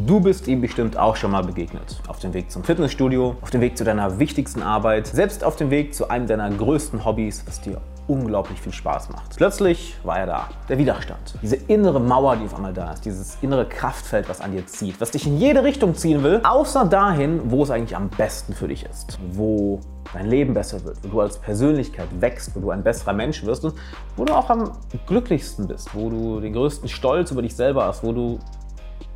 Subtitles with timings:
[0.00, 2.00] Du bist ihm bestimmt auch schon mal begegnet.
[2.08, 5.70] Auf dem Weg zum Fitnessstudio, auf dem Weg zu deiner wichtigsten Arbeit, selbst auf dem
[5.70, 9.36] Weg zu einem deiner größten Hobbys, was dir unglaublich viel Spaß macht.
[9.36, 11.38] Plötzlich war er da, der Widerstand.
[11.42, 15.00] Diese innere Mauer, die auf einmal da ist, dieses innere Kraftfeld, was an dir zieht,
[15.00, 18.66] was dich in jede Richtung ziehen will, außer dahin, wo es eigentlich am besten für
[18.66, 19.16] dich ist.
[19.30, 19.78] Wo
[20.12, 23.64] dein Leben besser wird, wo du als Persönlichkeit wächst, wo du ein besserer Mensch wirst
[23.64, 23.74] und
[24.16, 24.72] wo du auch am
[25.06, 28.40] glücklichsten bist, wo du den größten Stolz über dich selber hast, wo du,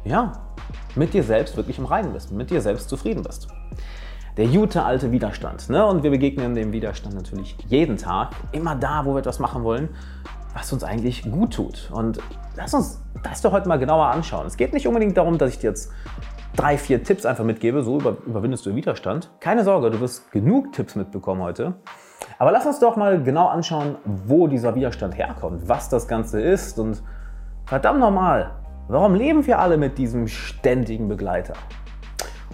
[0.04, 0.32] ja,
[0.94, 3.48] mit dir selbst wirklich im Reinen bist, mit dir selbst zufrieden bist
[4.38, 5.68] der gute alte Widerstand.
[5.68, 5.84] Ne?
[5.84, 9.88] Und wir begegnen dem Widerstand natürlich jeden Tag, immer da, wo wir etwas machen wollen,
[10.54, 11.90] was uns eigentlich gut tut.
[11.92, 12.20] Und
[12.56, 14.46] lass uns das doch heute mal genauer anschauen.
[14.46, 15.90] Es geht nicht unbedingt darum, dass ich dir jetzt
[16.54, 19.28] drei, vier Tipps einfach mitgebe, so überwindest du den Widerstand.
[19.40, 21.74] Keine Sorge, du wirst genug Tipps mitbekommen heute.
[22.38, 26.78] Aber lass uns doch mal genau anschauen, wo dieser Widerstand herkommt, was das Ganze ist
[26.78, 27.02] und
[27.66, 28.52] verdammt nochmal,
[28.88, 31.52] warum leben wir alle mit diesem ständigen Begleiter?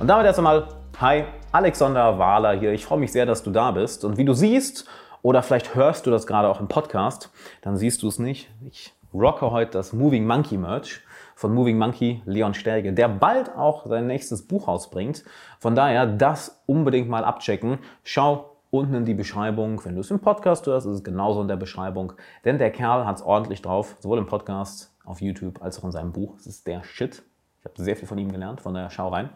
[0.00, 0.66] Und damit erst einmal,
[1.00, 2.72] hi, Alexander Wahler hier.
[2.72, 4.04] Ich freue mich sehr, dass du da bist.
[4.04, 4.86] Und wie du siehst,
[5.22, 7.30] oder vielleicht hörst du das gerade auch im Podcast,
[7.62, 8.50] dann siehst du es nicht.
[8.68, 11.02] Ich rocke heute das Moving Monkey Merch
[11.36, 15.24] von Moving Monkey Leon Sterge, der bald auch sein nächstes Buch rausbringt.
[15.60, 17.78] Von daher das unbedingt mal abchecken.
[18.02, 19.84] Schau unten in die Beschreibung.
[19.84, 22.14] Wenn du es im Podcast hörst, ist es genauso in der Beschreibung.
[22.44, 25.92] Denn der Kerl hat es ordentlich drauf, sowohl im Podcast, auf YouTube als auch in
[25.92, 26.34] seinem Buch.
[26.38, 27.22] Es ist der Shit.
[27.60, 29.30] Ich habe sehr viel von ihm gelernt, von der Schau rein.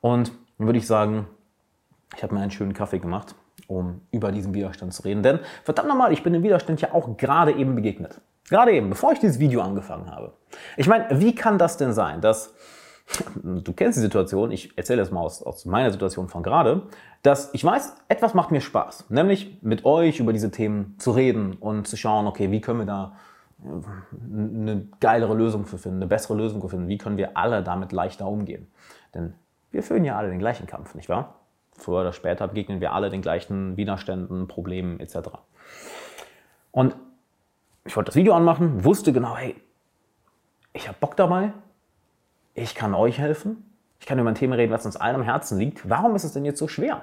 [0.00, 1.26] Und dann würde ich sagen,
[2.16, 3.34] ich habe mir einen schönen Kaffee gemacht,
[3.66, 5.22] um über diesen Widerstand zu reden.
[5.22, 8.20] Denn verdammt nochmal, ich bin dem Widerstand ja auch gerade eben begegnet.
[8.48, 10.32] Gerade eben, bevor ich dieses Video angefangen habe.
[10.76, 12.54] Ich meine, wie kann das denn sein, dass,
[13.42, 16.82] du kennst die Situation, ich erzähle es mal aus, aus meiner Situation von gerade,
[17.22, 19.06] dass ich weiß, etwas macht mir Spaß.
[19.08, 22.86] Nämlich mit euch über diese Themen zu reden und zu schauen, okay, wie können wir
[22.86, 23.16] da
[23.64, 26.88] eine geilere Lösung für finden, eine bessere Lösung für finden.
[26.88, 28.68] Wie können wir alle damit leichter umgehen?
[29.14, 29.34] Denn
[29.70, 31.40] wir führen ja alle den gleichen Kampf, nicht wahr?
[31.76, 35.30] Früher oder später begegnen wir alle den gleichen Widerständen, Problemen etc.
[36.70, 36.96] Und
[37.84, 39.56] ich wollte das Video anmachen, wusste genau, hey,
[40.72, 41.52] ich habe Bock dabei,
[42.54, 45.58] ich kann euch helfen, ich kann über ein Thema reden, was uns allen am Herzen
[45.58, 45.88] liegt.
[45.88, 47.02] Warum ist es denn jetzt so schwer?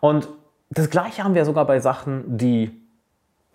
[0.00, 0.28] Und
[0.70, 2.85] das Gleiche haben wir sogar bei Sachen, die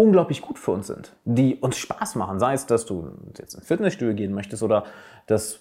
[0.02, 2.40] unglaublich gut für uns sind, die uns Spaß machen.
[2.40, 4.86] Sei es, dass du jetzt ins Fitnessstudio gehen möchtest oder
[5.28, 5.60] dass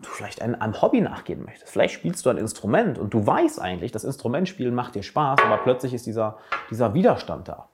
[0.00, 1.70] du vielleicht einem, einem Hobby nachgehen möchtest.
[1.70, 5.58] Vielleicht spielst du ein Instrument und du weißt eigentlich, das Instrumentspielen macht dir Spaß, aber
[5.58, 6.38] plötzlich ist dieser,
[6.70, 7.68] dieser Widerstand da.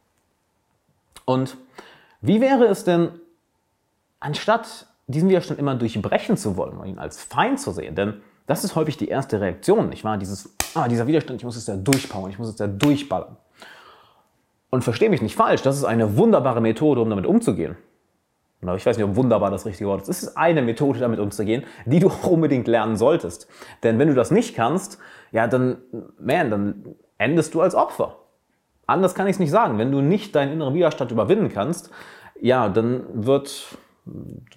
[1.24, 1.56] Und
[2.20, 3.10] wie wäre es denn,
[4.18, 8.64] anstatt diesen Widerstand immer durchbrechen zu wollen und ihn als Feind zu sehen, denn das
[8.64, 10.18] ist häufig die erste Reaktion, nicht wahr?
[10.18, 13.36] Dieses, ah, dieser Widerstand, ich muss es da durchpowern, ich muss es da durchballern.
[14.70, 17.76] Und verstehe mich nicht falsch, das ist eine wunderbare Methode, um damit umzugehen
[18.60, 20.08] ich weiß nicht, ob wunderbar das richtige Wort ist.
[20.08, 23.48] Es ist eine Methode, damit umzugehen, die du auch unbedingt lernen solltest.
[23.82, 24.98] Denn wenn du das nicht kannst,
[25.30, 25.78] ja, dann,
[26.18, 28.16] man, dann endest du als Opfer.
[28.86, 29.78] Anders kann ich es nicht sagen.
[29.78, 31.90] Wenn du nicht deinen inneren Widerstand überwinden kannst,
[32.40, 33.76] ja, dann wird,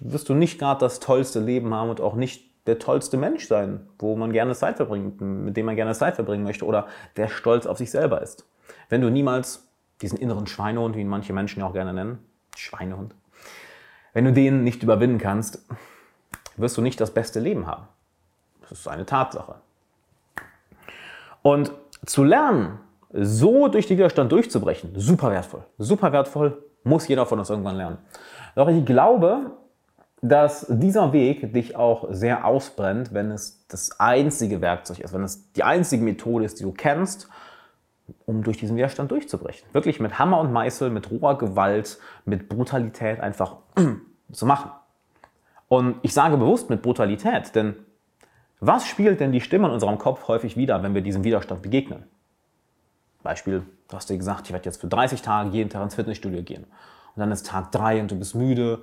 [0.00, 3.88] wirst du nicht gerade das tollste Leben haben und auch nicht der tollste Mensch sein,
[3.98, 6.86] wo man gerne Zeit verbringt, mit dem man gerne Zeit verbringen möchte oder
[7.16, 8.48] der stolz auf sich selber ist.
[8.88, 9.68] Wenn du niemals
[10.02, 12.18] diesen inneren Schweinehund, wie ihn manche Menschen ja auch gerne nennen,
[12.56, 13.14] Schweinehund,
[14.12, 15.64] wenn du den nicht überwinden kannst,
[16.56, 17.88] wirst du nicht das beste Leben haben.
[18.68, 19.56] Das ist eine Tatsache.
[21.42, 21.72] Und
[22.04, 22.78] zu lernen,
[23.12, 25.64] so durch den Widerstand durchzubrechen, super wertvoll.
[25.78, 27.98] Super wertvoll, muss jeder von uns irgendwann lernen.
[28.54, 29.52] Doch ich glaube,
[30.20, 35.52] dass dieser Weg dich auch sehr ausbrennt, wenn es das einzige Werkzeug ist, wenn es
[35.52, 37.28] die einzige Methode ist, die du kennst,
[38.26, 39.68] um durch diesen Widerstand durchzubrechen.
[39.72, 43.56] Wirklich mit Hammer und Meißel, mit roher Gewalt, mit Brutalität einfach
[44.32, 44.70] zu machen.
[45.68, 47.76] Und ich sage bewusst mit Brutalität, denn
[48.60, 52.04] was spielt denn die Stimme in unserem Kopf häufig wieder, wenn wir diesem Widerstand begegnen?
[53.22, 56.42] Beispiel, du hast dir gesagt, ich werde jetzt für 30 Tage jeden Tag ins Fitnessstudio
[56.42, 56.64] gehen.
[56.64, 58.82] Und dann ist Tag 3 und du bist müde.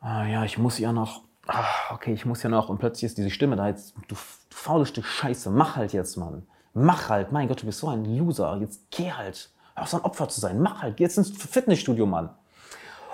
[0.00, 1.22] Ah, ja, ich muss ja noch.
[1.46, 2.68] Ah, okay, ich muss ja noch.
[2.68, 3.94] Und plötzlich ist diese Stimme da jetzt.
[4.08, 6.46] Du, du faules Stück Scheiße, mach halt jetzt, Mann.
[6.74, 7.32] Mach halt.
[7.32, 8.58] Mein Gott, du bist so ein Loser.
[8.60, 9.50] Jetzt geh halt.
[9.74, 10.60] Hör auf, so ein Opfer zu sein.
[10.60, 10.96] Mach halt.
[10.96, 12.30] Geh jetzt ins Fitnessstudio, Mann.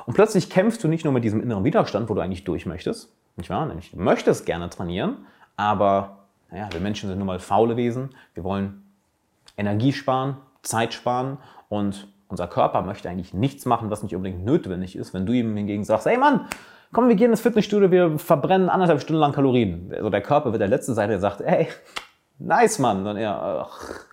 [0.06, 3.12] Und plötzlich kämpfst du nicht nur mit diesem inneren Widerstand, wo du eigentlich durch möchtest,
[3.36, 3.66] nicht wahr?
[3.66, 5.18] Nämlich, du möchtest gerne trainieren,
[5.56, 8.10] aber naja, wir Menschen sind nun mal faule Wesen.
[8.34, 8.82] Wir wollen
[9.56, 14.96] Energie sparen, Zeit sparen und unser Körper möchte eigentlich nichts machen, was nicht unbedingt notwendig
[14.96, 15.14] ist.
[15.14, 16.46] Wenn du ihm hingegen sagst, hey Mann,
[16.92, 19.92] komm, wir gehen ins Fitnessstudio, wir verbrennen anderthalb Stunden lang Kalorien.
[19.94, 21.68] Also der Körper wird der letzte sein, der sagt, hey,
[22.40, 23.06] nice Mann.
[23.06, 24.06] Und er, ach,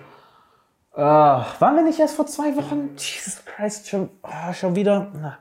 [0.94, 2.96] äh, waren wir nicht erst vor zwei Wochen?
[2.98, 5.12] Jesus Christ, schon, oh, schon wieder?
[5.14, 5.38] Na,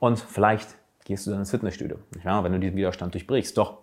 [0.00, 3.56] und vielleicht gehst du dann ins Fitnessstudio, wenn du diesen Widerstand durchbrichst.
[3.56, 3.78] Doch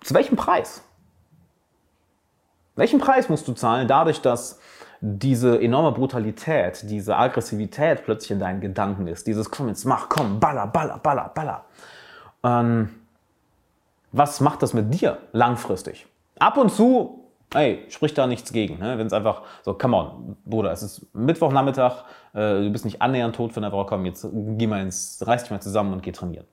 [0.00, 0.82] Zu welchem Preis?
[2.76, 4.58] Welchen Preis musst du zahlen dadurch, dass
[5.00, 9.26] diese enorme Brutalität, diese Aggressivität plötzlich in deinen Gedanken ist?
[9.26, 11.64] Dieses komm jetzt mach, komm, baller, baller, baller, baller.
[12.44, 12.94] Ähm,
[14.12, 16.06] was macht das mit dir langfristig?
[16.42, 17.22] Ab und zu
[17.54, 18.78] ey, spricht da nichts gegen.
[18.78, 18.98] Ne?
[18.98, 22.04] Wenn es einfach so, come on, Bruder, es ist Mittwochnachmittag,
[22.34, 25.42] äh, du bist nicht annähernd tot von der Woche, komm, jetzt geh mal ins, reiß
[25.42, 26.46] dich mal zusammen und geh trainieren.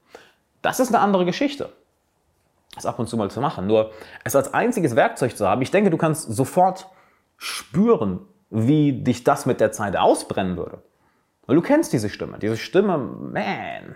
[0.61, 1.69] Das ist eine andere Geschichte.
[2.75, 3.65] Das ab und zu mal zu machen.
[3.65, 3.91] Nur
[4.23, 6.87] es als einziges Werkzeug zu haben, ich denke, du kannst sofort
[7.37, 8.19] spüren,
[8.49, 10.83] wie dich das mit der Zeit ausbrennen würde.
[11.45, 12.37] Weil du kennst diese Stimme.
[12.37, 13.95] Diese Stimme, man,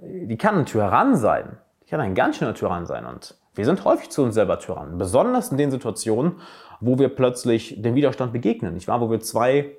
[0.00, 1.58] die kann ein Tyrann sein.
[1.82, 3.04] Die kann ein ganz schöner Tyrann sein.
[3.04, 6.40] Und wir sind häufig zu uns selber Tyrannen, besonders in den Situationen,
[6.80, 9.00] wo wir plötzlich dem Widerstand begegnen, nicht wahr?
[9.00, 9.76] Wo wir zwei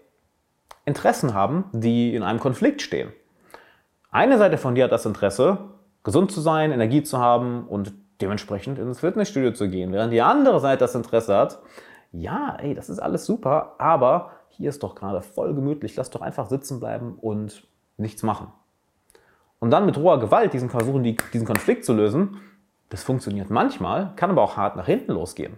[0.86, 3.12] Interessen haben, die in einem Konflikt stehen.
[4.12, 5.60] Eine Seite von dir hat das Interesse,
[6.04, 10.60] gesund zu sein, Energie zu haben und dementsprechend ins Fitnessstudio zu gehen, während die andere
[10.60, 11.60] Seite das Interesse hat,
[12.12, 16.22] ja, ey, das ist alles super, aber hier ist doch gerade voll gemütlich, lass doch
[16.22, 18.48] einfach sitzen bleiben und nichts machen.
[19.60, 22.38] Und dann mit roher Gewalt diesen versuchen, diesen Konflikt zu lösen,
[22.90, 25.58] das funktioniert manchmal, kann aber auch hart nach hinten losgehen.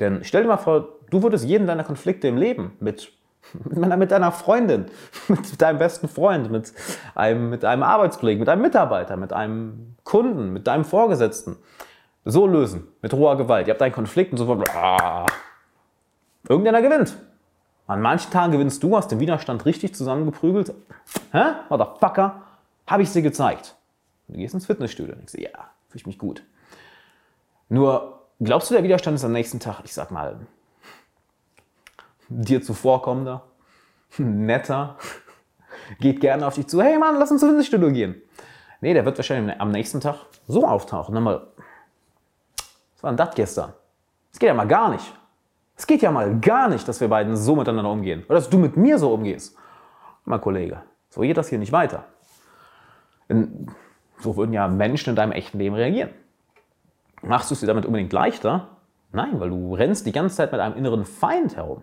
[0.00, 3.12] Denn stell dir mal vor, du würdest jeden deiner Konflikte im Leben mit,
[3.64, 4.86] mit deiner Freundin,
[5.28, 6.72] mit deinem besten Freund, mit
[7.14, 11.56] einem, mit einem Arbeitskollegen, mit einem Mitarbeiter, mit einem Kunden, mit deinem Vorgesetzten
[12.24, 13.66] so lösen, mit roher Gewalt.
[13.66, 15.26] Ihr habt einen Konflikt und sofort, ah,
[16.48, 17.16] irgendeiner gewinnt.
[17.86, 20.72] An manchen Tagen gewinnst du, hast den Widerstand richtig zusammengeprügelt.
[21.32, 21.42] Hä?
[21.68, 22.42] Motherfucker,
[22.86, 23.74] habe ich sie gezeigt.
[24.28, 25.50] Du gehst ins Fitnessstudio und denkst, ja,
[25.88, 26.42] fühle ich mich gut.
[27.72, 30.46] Nur, glaubst du, der Widerstand ist am nächsten Tag, ich sag mal,
[32.28, 33.44] dir zuvorkommender,
[34.18, 34.98] netter,
[35.98, 38.20] geht gerne auf dich zu, hey Mann, lass uns ins Fitnessstudio gehen.
[38.82, 40.16] Nee, der wird wahrscheinlich am nächsten Tag
[40.46, 41.14] so auftauchen.
[41.14, 41.46] Dann mal,
[42.92, 43.72] was war denn das gestern?
[44.30, 45.10] Es geht ja mal gar nicht.
[45.74, 48.22] Es geht ja mal gar nicht, dass wir beiden so miteinander umgehen.
[48.26, 49.56] Oder dass du mit mir so umgehst.
[50.26, 52.04] Mein Kollege, so geht das hier nicht weiter.
[54.18, 56.10] So würden ja Menschen in deinem echten Leben reagieren.
[57.22, 58.68] Machst du es dir damit unbedingt leichter?
[59.12, 61.82] Nein, weil du rennst die ganze Zeit mit einem inneren Feind herum.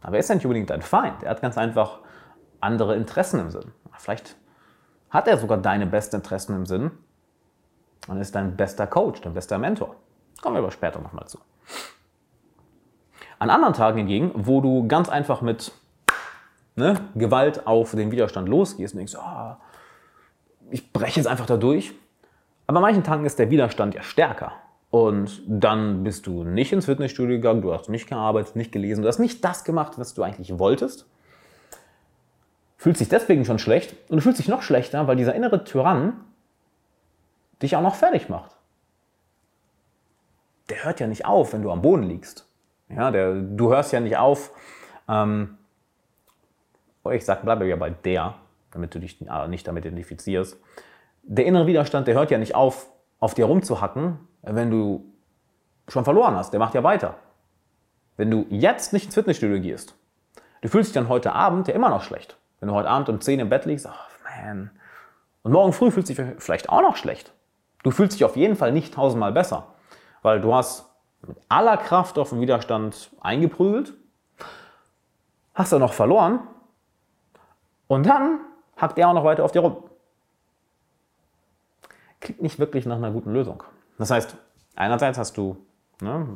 [0.00, 1.22] Aber er ist ja nicht unbedingt dein Feind.
[1.22, 1.98] Er hat ganz einfach
[2.60, 3.72] andere Interessen im Sinn.
[3.98, 4.36] Vielleicht
[5.10, 6.90] hat er sogar deine besten Interessen im Sinn
[8.08, 9.96] und ist dein bester Coach, dein bester Mentor.
[10.40, 11.38] Kommen wir aber später nochmal zu.
[13.38, 15.72] An anderen Tagen hingegen, wo du ganz einfach mit
[16.76, 19.56] ne, Gewalt auf den Widerstand losgehst und denkst, oh,
[20.70, 21.94] ich breche jetzt einfach da durch,
[22.70, 24.52] aber an manchen Tagen ist der Widerstand ja stärker.
[24.90, 29.08] Und dann bist du nicht ins Fitnessstudio gegangen, du hast nicht gearbeitet, nicht gelesen, du
[29.08, 31.10] hast nicht das gemacht, was du eigentlich wolltest.
[32.76, 36.12] Fühlst dich deswegen schon schlecht und du fühlst dich noch schlechter, weil dieser innere Tyrann
[37.60, 38.52] dich auch noch fertig macht.
[40.68, 42.46] Der hört ja nicht auf, wenn du am Boden liegst.
[42.88, 44.52] Ja, der, du hörst ja nicht auf.
[45.08, 45.58] Ähm,
[47.02, 48.36] oh, ich sag, bleibe ja bei der,
[48.70, 50.56] damit du dich nicht damit identifizierst
[51.30, 52.90] der innere Widerstand, der hört ja nicht auf,
[53.20, 55.04] auf dir rumzuhacken, wenn du
[55.86, 56.52] schon verloren hast.
[56.52, 57.14] Der macht ja weiter.
[58.16, 59.94] Wenn du jetzt nicht ins Fitnessstudio gehst,
[60.60, 62.36] du fühlst dich dann heute Abend ja immer noch schlecht.
[62.58, 64.72] Wenn du heute Abend um 10 im Bett liegst, ach man.
[65.42, 67.32] Und morgen früh fühlst du dich vielleicht auch noch schlecht.
[67.84, 69.68] Du fühlst dich auf jeden Fall nicht tausendmal besser,
[70.22, 70.90] weil du hast
[71.26, 73.94] mit aller Kraft auf den Widerstand eingeprügelt,
[75.54, 76.40] hast dann noch verloren
[77.86, 78.40] und dann
[78.76, 79.89] hackt er auch noch weiter auf dir rum
[82.20, 83.62] klingt nicht wirklich nach einer guten Lösung.
[83.98, 84.36] Das heißt,
[84.76, 85.56] einerseits hast du,
[86.00, 86.26] ne,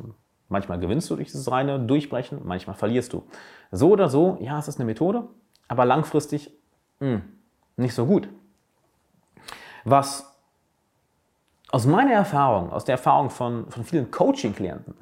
[0.49, 3.23] manchmal gewinnst du durch dieses reine Durchbrechen, manchmal verlierst du.
[3.71, 5.27] So oder so, ja, es ist eine Methode,
[5.67, 6.51] aber langfristig
[6.99, 7.21] mh, hm,
[7.77, 8.29] nicht so gut.
[9.83, 10.35] Was
[11.71, 14.95] aus meiner Erfahrung, aus der Erfahrung von, von vielen Coaching-Klienten,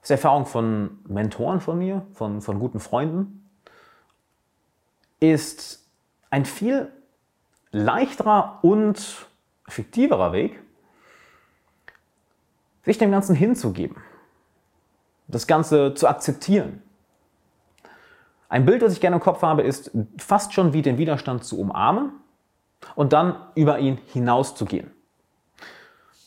[0.00, 3.48] aus der Erfahrung von Mentoren von mir, von, von guten Freunden,
[5.20, 5.88] ist
[6.30, 6.90] ein viel
[7.70, 9.28] leichterer und
[9.66, 10.60] effektiverer Weg,
[12.84, 13.96] sich dem Ganzen hinzugeben,
[15.28, 16.82] das Ganze zu akzeptieren.
[18.48, 21.58] Ein Bild, das ich gerne im Kopf habe, ist fast schon wie den Widerstand zu
[21.58, 22.12] umarmen
[22.94, 24.90] und dann über ihn hinauszugehen.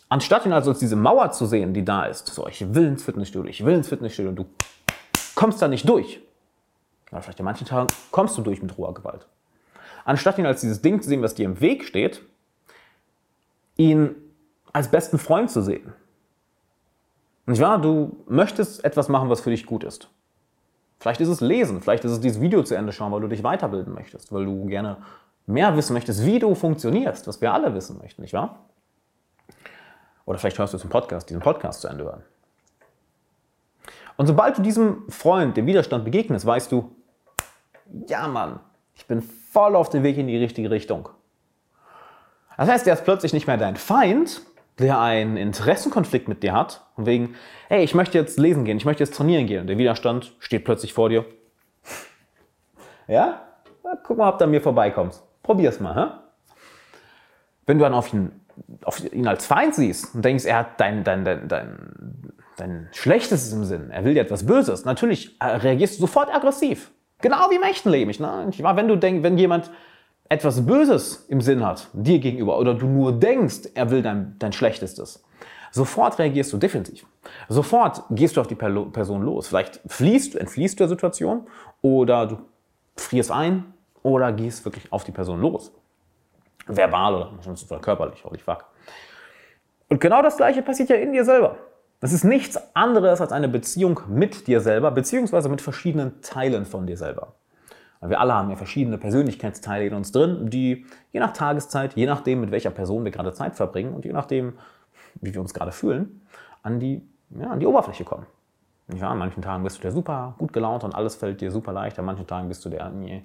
[0.10, 3.04] Anstatt ihn also als diese Mauer zu sehen, die da ist, so ich will ins
[3.04, 4.46] Fitnessstudio, ich will ins Fitnessstudio und du
[5.36, 6.22] kommst da nicht durch.
[7.12, 9.28] Oder vielleicht in manchen Tagen kommst du durch mit roher Gewalt.
[10.04, 12.22] Anstatt ihn als dieses Ding zu sehen, was dir im Weg steht,
[13.78, 14.16] ihn
[14.74, 15.94] als besten Freund zu sehen.
[17.46, 17.80] Nicht wahr?
[17.80, 20.10] Du möchtest etwas machen, was für dich gut ist.
[21.00, 23.44] Vielleicht ist es Lesen, vielleicht ist es dieses Video zu Ende schauen, weil du dich
[23.44, 24.98] weiterbilden möchtest, weil du gerne
[25.46, 28.66] mehr wissen möchtest, wie du funktionierst, was wir alle wissen möchten, nicht wahr?
[30.26, 32.24] Oder vielleicht hörst du diesen Podcast, diesen Podcast zu Ende hören.
[34.18, 36.96] Und sobald du diesem Freund, dem Widerstand begegnest, weißt du,
[38.08, 38.60] ja Mann,
[38.96, 41.10] ich bin voll auf dem Weg in die richtige Richtung.
[42.58, 44.42] Das heißt, er ist plötzlich nicht mehr dein Feind,
[44.80, 47.36] der einen Interessenkonflikt mit dir hat, und wegen,
[47.70, 50.66] hey, ich möchte jetzt lesen gehen, ich möchte jetzt trainieren gehen, und der Widerstand steht
[50.66, 51.26] plötzlich vor dir.
[53.08, 53.42] Ja?
[53.84, 55.24] Na, guck mal, ob du an mir vorbeikommst.
[55.44, 56.12] Probier's mal, hä?
[57.66, 58.32] Wenn du dann auf ihn,
[58.84, 63.52] auf ihn als Feind siehst und denkst, er hat dein, dein, dein, dein, dein Schlechtes
[63.54, 66.92] im Sinn, er will dir etwas Böses, natürlich äh, reagierst du sofort aggressiv.
[67.22, 68.12] Genau wie im echten Leben.
[68.20, 68.52] Ne?
[68.58, 69.72] Wenn du denkst, wenn jemand
[70.30, 74.54] etwas Böses im Sinn hat, dir gegenüber, oder du nur denkst, er will dein, dein
[74.54, 75.24] Schlechtestes,
[75.72, 77.06] sofort reagierst du definitiv.
[77.48, 79.48] Sofort gehst du auf die Person los.
[79.48, 81.48] Vielleicht fliehst entfliehst du der Situation
[81.82, 82.38] oder du
[82.96, 85.72] frierst ein oder gehst wirklich auf die Person los.
[86.68, 88.66] Verbal oder körperlich, holy fuck.
[89.90, 91.58] Und genau das Gleiche passiert ja in dir selber.
[92.00, 96.88] Das ist nichts anderes als eine Beziehung mit dir selber, beziehungsweise mit verschiedenen Teilen von
[96.88, 97.34] dir selber.
[98.10, 102.42] Wir alle haben ja verschiedene Persönlichkeitsteile in uns drin, die je nach Tageszeit, je nachdem,
[102.42, 104.54] mit welcher Person wir gerade Zeit verbringen und je nachdem,
[105.22, 106.22] wie wir uns gerade fühlen,
[106.64, 108.26] an die, ja, an die Oberfläche kommen.
[108.94, 111.74] Ja, an manchen Tagen bist du der super gut gelaunt und alles fällt dir super
[111.74, 111.98] leicht.
[111.98, 113.24] An manchen Tagen bist du der nee,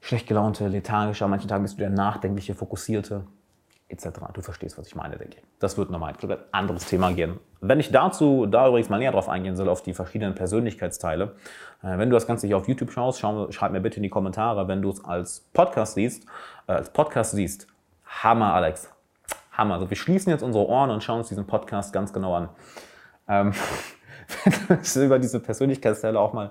[0.00, 1.24] schlecht gelaunte, lethargische.
[1.24, 3.24] An manchen Tagen bist du der nachdenkliche, fokussierte
[3.88, 4.08] etc.
[4.32, 5.42] Du verstehst, was ich meine, denke ich.
[5.58, 7.38] Das wird nochmal ein anderes Thema gehen.
[7.60, 11.36] Wenn ich dazu, da übrigens mal näher drauf eingehen soll, auf die verschiedenen Persönlichkeitsteile,
[11.82, 14.10] äh, wenn du das Ganze hier auf YouTube schaust, schau, schreib mir bitte in die
[14.10, 16.26] Kommentare, wenn du es als Podcast siehst,
[16.66, 17.68] äh, als Podcast siehst,
[18.04, 18.90] Hammer, Alex.
[19.52, 19.74] Hammer.
[19.74, 22.48] Also wir schließen jetzt unsere Ohren und schauen uns diesen Podcast ganz genau an.
[23.28, 23.52] Ähm,
[24.68, 26.50] wenn ich über diese Persönlichkeitsteile auch mal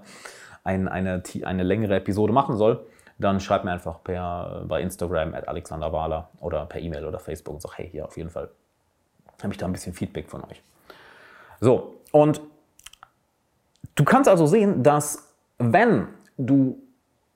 [0.63, 2.85] ein, eine, eine längere Episode machen soll,
[3.17, 7.55] dann schreib mir einfach per, bei Instagram at Alexander Wahler oder per E-Mail oder Facebook
[7.55, 8.50] und sag, hey, hier auf jeden Fall
[9.41, 10.62] habe ich da ein bisschen Feedback von euch.
[11.62, 12.41] So, und
[13.95, 16.07] du kannst also sehen, dass wenn
[16.38, 16.81] du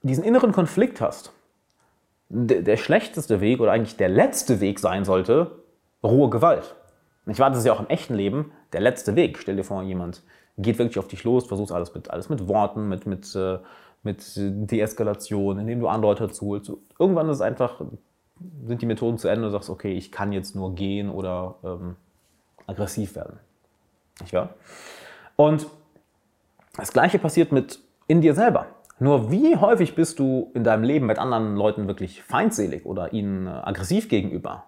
[0.02, 1.32] diesen inneren Konflikt hast,
[2.30, 5.64] der schlechteste Weg oder eigentlich der letzte Weg sein sollte,
[6.04, 6.76] rohe Gewalt.
[7.26, 9.40] Ich war das ist ja auch im echten Leben der letzte Weg.
[9.40, 10.24] Stell dir vor, jemand
[10.58, 13.60] geht wirklich auf dich los, versucht alles mit, alles mit Worten, mit, mit, äh,
[14.04, 16.72] mit Deeskalation, indem du andere Leute dazu holst.
[16.98, 17.82] Irgendwann ist einfach,
[18.66, 21.56] sind die Methoden zu Ende und du sagst, okay, ich kann jetzt nur gehen oder
[21.64, 21.96] ähm,
[22.68, 23.40] aggressiv werden.
[24.22, 24.56] Nicht wahr?
[25.36, 25.68] Und
[26.76, 28.68] das Gleiche passiert mit in dir selber.
[29.00, 33.48] Nur wie häufig bist du in deinem Leben mit anderen Leuten wirklich feindselig oder ihnen
[33.48, 34.66] äh, aggressiv gegenüber?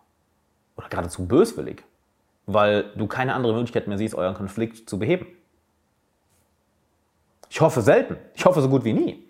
[0.77, 1.83] Oder geradezu böswillig?
[2.45, 5.25] Weil du keine andere Möglichkeit mehr siehst, euren Konflikt zu beheben.
[7.51, 8.15] Ich hoffe selten.
[8.33, 9.27] Ich hoffe so gut wie nie.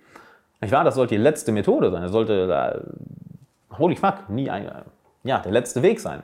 [0.62, 0.84] Nicht wahr?
[0.84, 2.04] Das sollte die letzte Methode sein.
[2.04, 2.84] Das sollte,
[3.72, 4.84] äh, holy fuck, nie ein, äh,
[5.24, 6.22] ja, der letzte Weg sein.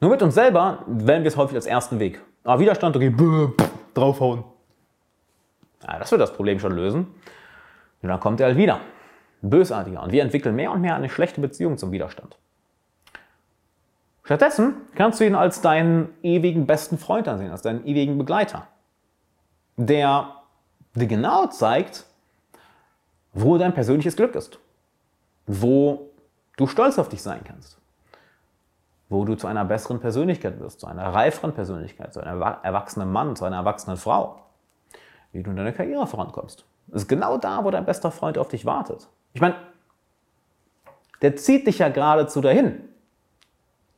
[0.00, 2.20] Nur mit uns selber wählen wir es häufig als ersten Weg.
[2.44, 4.44] Ah, Widerstand, okay, bäh, pff, draufhauen.
[5.82, 7.06] Ja, das wird das Problem schon lösen.
[8.02, 8.80] Und dann kommt er halt wieder.
[9.40, 10.02] Bösartiger.
[10.02, 12.36] Und wir entwickeln mehr und mehr eine schlechte Beziehung zum Widerstand.
[14.24, 18.66] Stattdessen kannst du ihn als deinen ewigen besten Freund ansehen, als deinen ewigen Begleiter,
[19.78, 20.35] der
[21.00, 22.04] dir genau zeigt,
[23.32, 24.58] wo dein persönliches Glück ist,
[25.46, 26.10] wo
[26.56, 27.78] du stolz auf dich sein kannst,
[29.08, 33.36] wo du zu einer besseren Persönlichkeit wirst, zu einer reiferen Persönlichkeit, zu einem erwachsenen Mann,
[33.36, 34.40] zu einer erwachsenen Frau,
[35.32, 36.64] wie du in deiner Karriere vorankommst.
[36.88, 39.08] Das ist genau da, wo dein bester Freund auf dich wartet.
[39.34, 39.56] Ich meine,
[41.22, 42.80] der zieht dich ja geradezu dahin.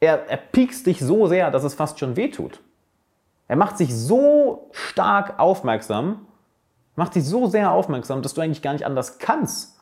[0.01, 2.61] Er, er piekst dich so sehr, dass es fast schon wehtut.
[3.49, 6.27] Er macht sich so stark aufmerksam,
[6.99, 9.79] macht dich so sehr aufmerksam, dass du eigentlich gar nicht anders kannst,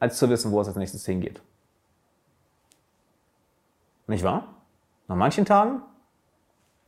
[0.00, 1.40] als zu wissen, wo es als nächstes hingeht.
[4.08, 4.48] Nicht wahr?
[5.06, 5.82] Nach manchen Tagen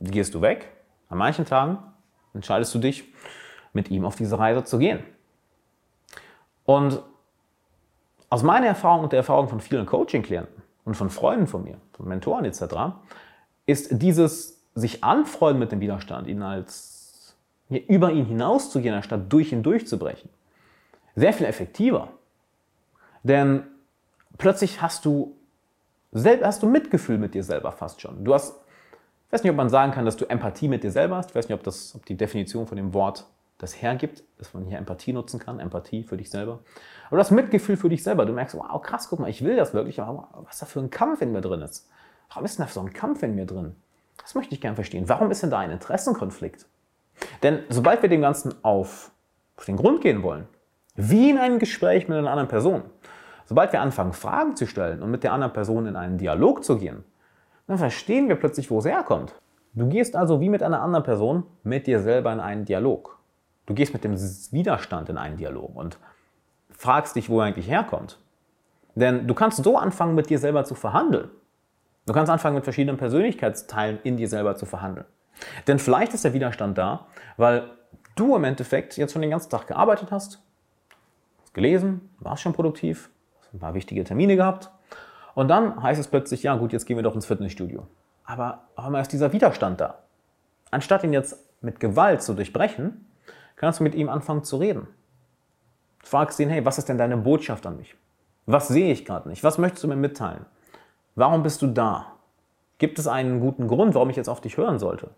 [0.01, 0.69] gehst du weg,
[1.07, 1.77] an manchen Tagen
[2.33, 3.05] entscheidest du dich,
[3.71, 5.01] mit ihm auf diese Reise zu gehen.
[6.65, 7.01] Und
[8.29, 12.05] aus meiner Erfahrung und der Erfahrung von vielen Coaching-Klienten und von Freunden von mir, von
[12.05, 12.63] Mentoren etc.,
[13.65, 16.98] ist dieses sich anfreunden mit dem Widerstand, ihn als
[17.69, 20.29] über ihn hinauszugehen, anstatt durch ihn durchzubrechen.
[21.15, 22.09] Sehr viel effektiver.
[23.23, 23.63] Denn
[24.37, 25.35] plötzlich hast du,
[26.13, 28.23] hast du Mitgefühl mit dir selber fast schon.
[28.23, 28.55] Du hast,
[29.27, 31.29] ich weiß nicht, ob man sagen kann, dass du Empathie mit dir selber hast.
[31.29, 33.27] Ich weiß nicht, ob, das, ob die Definition von dem Wort
[33.59, 36.59] das hergibt, dass man hier Empathie nutzen kann, Empathie für dich selber.
[37.07, 38.25] Aber du hast Mitgefühl für dich selber.
[38.25, 40.89] Du merkst, wow, krass, guck mal, ich will das wirklich, aber was da für ein
[40.89, 41.87] Kampf in mir drin ist.
[42.29, 43.75] Warum ist denn da so ein Kampf in mir drin?
[44.21, 45.09] Das möchte ich gerne verstehen.
[45.09, 46.65] Warum ist denn da ein Interessenkonflikt?
[47.43, 49.11] Denn sobald wir dem Ganzen auf,
[49.57, 50.47] auf den Grund gehen wollen,
[50.95, 52.83] wie in einem Gespräch mit einer anderen Person,
[53.45, 56.77] sobald wir anfangen, Fragen zu stellen und mit der anderen Person in einen Dialog zu
[56.77, 57.03] gehen,
[57.67, 59.33] dann verstehen wir plötzlich, wo es herkommt.
[59.73, 63.19] Du gehst also wie mit einer anderen Person mit dir selber in einen Dialog.
[63.65, 65.99] Du gehst mit dem Widerstand in einen Dialog und
[66.71, 68.17] fragst dich, wo er eigentlich herkommt.
[68.95, 71.29] Denn du kannst so anfangen, mit dir selber zu verhandeln.
[72.07, 75.05] Du kannst anfangen, mit verschiedenen Persönlichkeitsteilen in dir selber zu verhandeln.
[75.67, 77.69] Denn vielleicht ist der Widerstand da, weil
[78.15, 80.41] du im Endeffekt jetzt schon den ganzen Tag gearbeitet hast,
[81.53, 84.69] gelesen, warst schon produktiv, hast ein paar wichtige Termine gehabt
[85.35, 87.87] und dann heißt es plötzlich, ja gut, jetzt gehen wir doch ins Fitnessstudio.
[88.25, 89.99] Aber auf einmal ist dieser Widerstand da.
[90.71, 93.07] Anstatt ihn jetzt mit Gewalt zu durchbrechen,
[93.55, 94.87] kannst du mit ihm anfangen zu reden.
[96.03, 97.95] Fragst ihn, hey, was ist denn deine Botschaft an mich?
[98.45, 99.43] Was sehe ich gerade nicht?
[99.43, 100.45] Was möchtest du mir mitteilen?
[101.15, 102.13] Warum bist du da?
[102.77, 105.11] Gibt es einen guten Grund, warum ich jetzt auf dich hören sollte?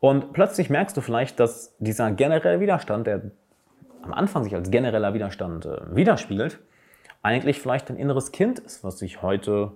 [0.00, 3.22] Und plötzlich merkst du vielleicht, dass dieser generelle Widerstand, der
[4.02, 6.60] am Anfang sich als genereller Widerstand äh, widerspiegelt,
[7.22, 9.72] eigentlich vielleicht ein inneres Kind ist, was sich heute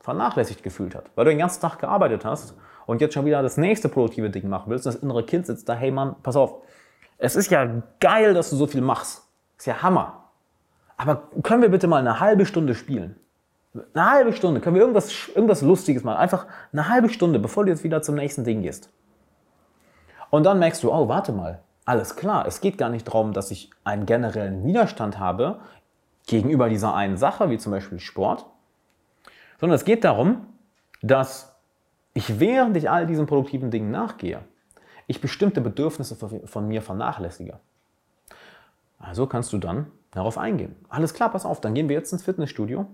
[0.00, 1.10] vernachlässigt gefühlt hat.
[1.14, 4.48] Weil du den ganzen Tag gearbeitet hast und jetzt schon wieder das nächste produktive Ding
[4.48, 4.86] machen willst.
[4.86, 6.62] Und das innere Kind sitzt da, hey Mann, pass auf,
[7.18, 9.22] es ist ja geil, dass du so viel machst.
[9.56, 10.30] Ist ja Hammer.
[10.96, 13.16] Aber können wir bitte mal eine halbe Stunde spielen?
[13.94, 14.60] Eine halbe Stunde.
[14.60, 16.18] Können wir irgendwas, irgendwas Lustiges machen?
[16.18, 18.90] Einfach eine halbe Stunde, bevor du jetzt wieder zum nächsten Ding gehst.
[20.30, 21.60] Und dann merkst du, oh, warte mal.
[21.84, 22.46] Alles klar.
[22.46, 25.60] Es geht gar nicht darum, dass ich einen generellen Widerstand habe
[26.26, 28.46] gegenüber dieser einen Sache, wie zum Beispiel Sport,
[29.60, 30.46] sondern es geht darum,
[31.02, 31.54] dass
[32.14, 34.40] ich, während ich all diesen produktiven Dingen nachgehe,
[35.06, 37.60] ich bestimmte Bedürfnisse von mir vernachlässige.
[38.98, 40.74] Also kannst du dann darauf eingehen.
[40.88, 42.86] Alles klar, pass auf, dann gehen wir jetzt ins Fitnessstudio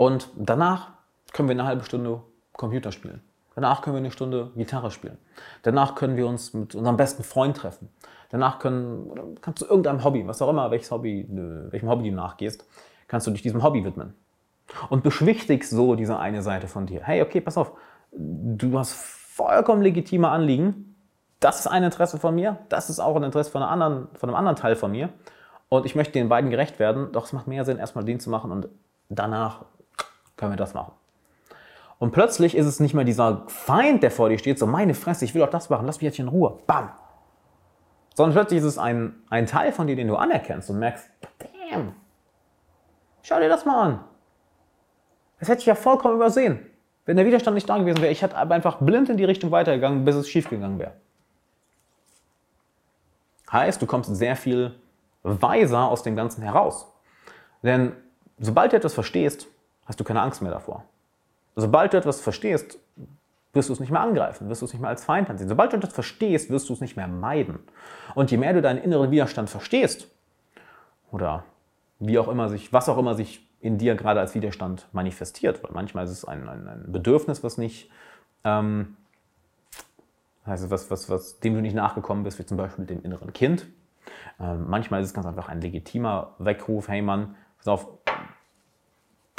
[0.00, 0.92] und danach
[1.34, 2.22] können wir eine halbe Stunde
[2.54, 3.20] Computer spielen.
[3.54, 5.18] Danach können wir eine Stunde Gitarre spielen.
[5.60, 7.90] Danach können wir uns mit unserem besten Freund treffen.
[8.30, 12.64] Danach können, kannst du irgendeinem Hobby, was auch immer, welches Hobby, welchem Hobby du nachgehst,
[13.08, 14.14] kannst du dich diesem Hobby widmen.
[14.88, 17.02] Und beschwichtigst so diese eine Seite von dir.
[17.04, 17.72] Hey, okay, pass auf,
[18.10, 20.96] du hast vollkommen legitime Anliegen.
[21.40, 24.36] Das ist ein Interesse von mir, das ist auch ein Interesse von, anderen, von einem
[24.36, 25.10] anderen Teil von mir.
[25.68, 28.30] Und ich möchte den beiden gerecht werden, doch es macht mehr Sinn, erstmal den zu
[28.30, 28.70] machen und
[29.10, 29.66] danach
[30.40, 30.92] können wir das machen.
[31.98, 35.26] Und plötzlich ist es nicht mehr dieser Feind, der vor dir steht, so meine Fresse,
[35.26, 36.58] ich will auch das machen, lass mich jetzt hier in Ruhe.
[36.66, 36.90] Bam!
[38.14, 41.94] Sondern plötzlich ist es ein, ein Teil von dir, den du anerkennst und merkst, damn,
[43.22, 44.00] schau dir das mal an.
[45.38, 46.66] Das hätte ich ja vollkommen übersehen.
[47.04, 49.50] Wenn der Widerstand nicht da gewesen wäre, ich hätte aber einfach blind in die Richtung
[49.50, 50.92] weitergegangen, bis es schief gegangen wäre.
[53.52, 54.74] Heißt, du kommst sehr viel
[55.22, 56.90] weiser aus dem Ganzen heraus.
[57.62, 57.92] Denn
[58.38, 59.48] sobald du etwas verstehst,
[59.90, 60.84] hast du keine Angst mehr davor.
[61.56, 62.78] Sobald du etwas verstehst,
[63.52, 65.48] wirst du es nicht mehr angreifen, wirst du es nicht mehr als Feind ansehen.
[65.48, 67.58] Sobald du etwas verstehst, wirst du es nicht mehr meiden.
[68.14, 70.06] Und je mehr du deinen inneren Widerstand verstehst,
[71.10, 71.42] oder
[71.98, 75.72] wie auch immer sich, was auch immer sich in dir gerade als Widerstand manifestiert, weil
[75.72, 77.90] manchmal ist es ein, ein, ein Bedürfnis, was nicht,
[78.44, 78.96] ähm,
[80.44, 83.32] also was, was, was, dem du nicht nachgekommen bist, wie zum Beispiel mit dem inneren
[83.32, 83.66] Kind.
[84.38, 87.88] Ähm, manchmal ist es ganz einfach ein legitimer Weckruf, hey Mann, pass auf,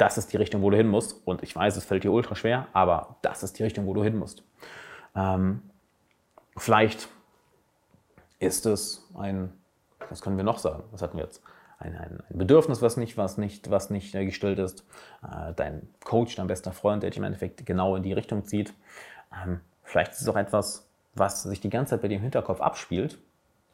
[0.02, 1.24] das ist die Richtung, wo du hin musst.
[1.24, 4.02] Und ich weiß, es fällt dir ultra schwer, aber das ist die Richtung, wo du
[4.02, 4.42] hin musst.
[5.14, 5.62] Ähm,
[6.56, 7.08] vielleicht
[8.40, 9.52] ist es ein,
[10.08, 10.82] was können wir noch sagen?
[10.90, 11.40] Was hatten wir jetzt?
[11.78, 14.84] Ein, ein, ein Bedürfnis, was nicht, was nicht, was nicht äh, gestillt ist.
[15.22, 18.74] Äh, dein Coach, dein bester Freund, der dich im Endeffekt genau in die Richtung zieht.
[19.32, 22.60] Ähm, vielleicht ist es auch etwas, was sich die ganze Zeit bei dir im Hinterkopf
[22.60, 23.18] abspielt.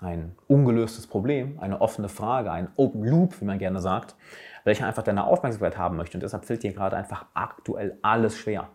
[0.01, 4.15] Ein ungelöstes Problem, eine offene Frage, ein Open Loop, wie man gerne sagt,
[4.63, 6.17] welcher einfach deine Aufmerksamkeit haben möchte.
[6.17, 8.69] Und deshalb fällt dir gerade einfach aktuell alles schwer.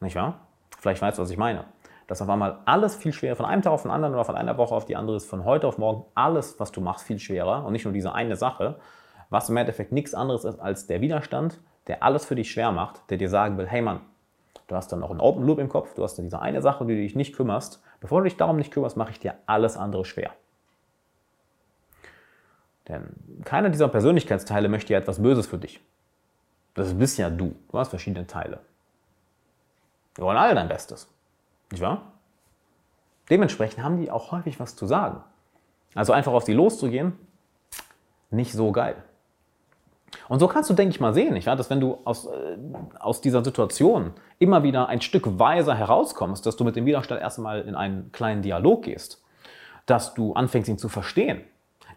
[0.00, 0.46] Nicht wahr?
[0.78, 1.64] Vielleicht weißt du, was ich meine.
[2.06, 4.58] Dass auf einmal alles viel schwerer, von einem Tag auf den anderen oder von einer
[4.58, 7.64] Woche auf die andere ist, von heute auf morgen alles, was du machst, viel schwerer
[7.64, 8.76] und nicht nur diese eine Sache,
[9.30, 13.10] was im Endeffekt nichts anderes ist als der Widerstand, der alles für dich schwer macht,
[13.10, 14.00] der dir sagen will, hey Mann,
[14.66, 16.84] du hast dann noch einen Open Loop im Kopf, du hast dann diese eine Sache,
[16.84, 17.82] die du dich nicht kümmerst.
[18.02, 20.32] Bevor du dich darum nicht kümmerst, mache ich dir alles andere schwer.
[22.88, 25.80] Denn keiner dieser Persönlichkeitsteile möchte ja etwas Böses für dich.
[26.74, 27.54] Das bist ja du.
[27.70, 28.58] Du hast verschiedene Teile.
[30.16, 31.08] Wir wollen alle dein Bestes.
[31.70, 32.12] Nicht wahr?
[33.30, 35.22] Dementsprechend haben die auch häufig was zu sagen.
[35.94, 37.16] Also einfach auf sie loszugehen,
[38.30, 38.96] nicht so geil.
[40.28, 41.56] Und so kannst du, denke ich mal, sehen, nicht wahr?
[41.56, 42.56] dass wenn du aus, äh,
[42.98, 47.62] aus dieser Situation immer wieder ein Stück weiser herauskommst, dass du mit dem Widerstand erstmal
[47.62, 49.22] in einen kleinen Dialog gehst,
[49.86, 51.42] dass du anfängst, ihn zu verstehen,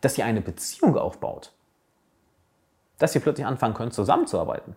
[0.01, 1.51] dass ihr eine Beziehung aufbaut.
[2.99, 4.75] Dass ihr plötzlich anfangen könnt, zusammenzuarbeiten.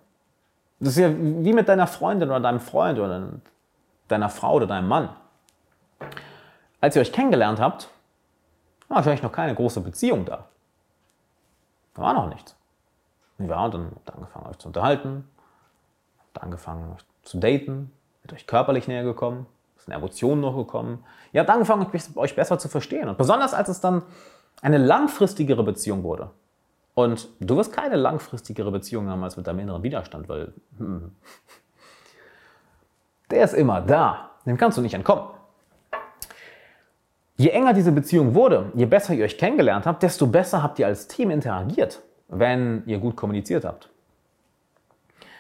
[0.81, 3.33] Das ist ja wie mit deiner Freundin oder deinem Freund oder
[4.09, 5.11] deiner Frau oder deinem Mann.
[6.81, 7.89] Als ihr euch kennengelernt habt,
[8.89, 10.47] war wahrscheinlich noch keine große Beziehung da.
[11.95, 12.58] Da war noch nichts.
[13.39, 15.25] Ja, und dann habt ihr angefangen, euch zu unterhalten,
[16.19, 19.47] habt Habt angefangen zu daten, seid euch körperlich näher gekommen,
[19.77, 21.05] sind Emotionen noch gekommen.
[21.33, 23.09] Ihr habt angefangen, euch besser zu verstehen.
[23.09, 24.03] Und besonders als es dann
[24.61, 26.31] eine langfristigere Beziehung wurde.
[26.95, 31.15] Und du wirst keine langfristigere Beziehung haben als mit deinem inneren Widerstand, weil hm,
[33.31, 34.31] der ist immer da.
[34.47, 35.25] Dem kannst du nicht entkommen.
[37.37, 40.87] Je enger diese Beziehung wurde, je besser ihr euch kennengelernt habt, desto besser habt ihr
[40.87, 43.89] als Team interagiert, wenn ihr gut kommuniziert habt.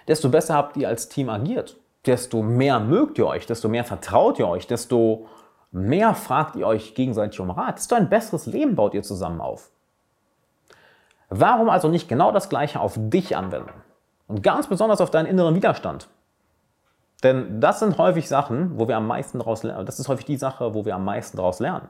[0.07, 1.77] Desto besser habt ihr als Team agiert.
[2.07, 5.27] Desto mehr mögt ihr euch, desto mehr vertraut ihr euch, desto
[5.71, 7.79] mehr fragt ihr euch gegenseitig um Rat.
[7.79, 9.71] Desto ein besseres Leben baut ihr zusammen auf.
[11.29, 13.73] Warum also nicht genau das Gleiche auf dich anwenden?
[14.27, 16.09] Und ganz besonders auf deinen inneren Widerstand.
[17.23, 19.87] Denn das sind häufig Sachen, wo wir am meisten daraus lernen.
[19.87, 21.89] Das ist häufig die Sache, wo wir am meisten daraus lernen.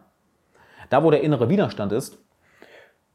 [0.90, 2.18] Da, wo der innere Widerstand ist,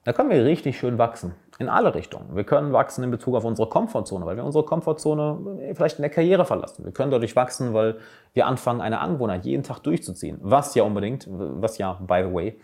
[0.03, 1.33] da können wir richtig schön wachsen.
[1.59, 2.35] In alle Richtungen.
[2.35, 6.09] Wir können wachsen in Bezug auf unsere Komfortzone, weil wir unsere Komfortzone vielleicht in der
[6.09, 6.83] Karriere verlassen.
[6.83, 7.99] Wir können dadurch wachsen, weil
[8.33, 10.39] wir anfangen, eine Angewohnheit jeden Tag durchzuziehen.
[10.41, 12.59] Was ja unbedingt, was ja, by the way,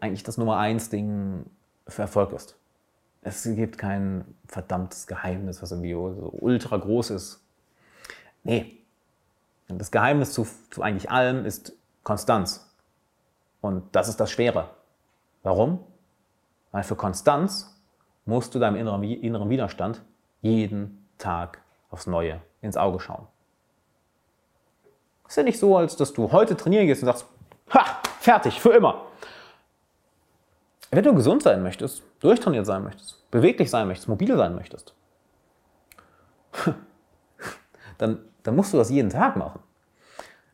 [0.00, 1.46] eigentlich das Nummer eins Ding
[1.86, 2.56] für Erfolg ist.
[3.22, 7.42] Es gibt kein verdammtes Geheimnis, was irgendwie so ultra groß ist.
[8.44, 8.78] Nee,
[9.68, 12.70] das Geheimnis zu, zu eigentlich allem ist Konstanz.
[13.60, 14.70] Und das ist das Schwere.
[15.42, 15.80] Warum?
[16.72, 17.74] Weil für Konstanz
[18.28, 20.02] musst du deinem inneren, inneren Widerstand
[20.40, 21.60] jeden Tag
[21.90, 23.26] aufs Neue ins Auge schauen.
[25.24, 27.26] Es ist ja nicht so, als dass du heute trainieren gehst und sagst,
[27.70, 27.84] ha,
[28.20, 29.02] fertig, für immer.
[30.90, 34.94] Wenn du gesund sein möchtest, durchtrainiert sein möchtest, beweglich sein möchtest, mobil sein möchtest,
[37.98, 39.60] dann dann musst du das jeden Tag machen.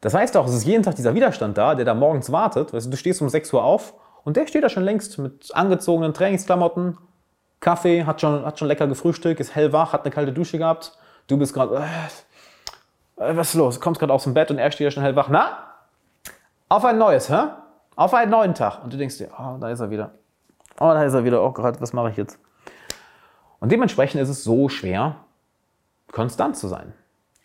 [0.00, 2.72] Das heißt auch, es ist jeden Tag dieser Widerstand da, der da morgens wartet.
[2.72, 5.54] Weißt du, du stehst um 6 Uhr auf und der steht da schon längst mit
[5.54, 6.98] angezogenen Trainingsklamotten,
[7.64, 10.92] Kaffee, hat schon, hat schon lecker gefrühstückt, ist hellwach, hat eine kalte Dusche gehabt.
[11.26, 13.80] Du bist gerade, äh, äh, was ist los?
[13.80, 15.28] Kommst gerade aus dem Bett und er steht da schon hellwach.
[15.30, 15.74] Na?
[16.68, 17.46] Auf ein neues, hä?
[17.96, 18.84] Auf einen neuen Tag.
[18.84, 20.10] Und du denkst dir, oh, da ist er wieder.
[20.78, 21.42] Oh, da ist er wieder.
[21.42, 22.38] Oh Gott, was mache ich jetzt?
[23.60, 25.16] Und dementsprechend ist es so schwer,
[26.12, 26.92] konstant zu sein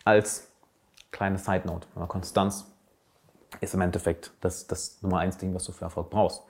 [0.04, 0.50] als
[1.12, 1.88] kleine Side Note.
[2.08, 2.69] Konstanz
[3.60, 6.42] ist im Endeffekt das, das Nummer eins Ding, was du für Erfolg brauchst.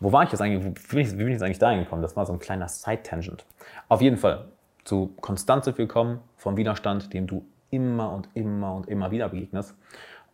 [0.00, 0.64] Wo war ich jetzt eigentlich?
[0.64, 2.02] Wie bin ich, wie bin ich jetzt eigentlich dahin gekommen?
[2.02, 3.44] Das war so ein kleiner Side-Tangent.
[3.88, 4.48] Auf jeden Fall
[4.84, 9.28] zu Konstanz sind wir gekommen, vom Widerstand, dem du immer und immer und immer wieder
[9.28, 9.74] begegnest.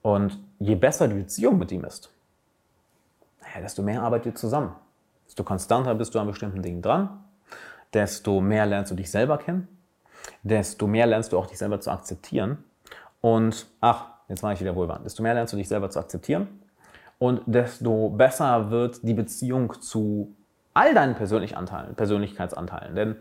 [0.03, 2.11] Und je besser die Beziehung mit ihm ist,
[3.57, 4.75] desto mehr arbeitet ihr zusammen.
[5.27, 7.25] Desto konstanter bist du an bestimmten Dingen dran,
[7.95, 9.69] desto mehr lernst du dich selber kennen
[10.43, 12.65] desto mehr lernst du auch dich selber zu akzeptieren.
[13.21, 16.49] Und ach, jetzt war ich wieder wohlwarnt, desto mehr lernst du dich selber zu akzeptieren
[17.19, 20.35] und desto besser wird die Beziehung zu
[20.75, 21.95] all deinen Persönlichkeitsanteilen.
[21.95, 22.95] Persönlichkeitsanteilen.
[22.95, 23.17] Denn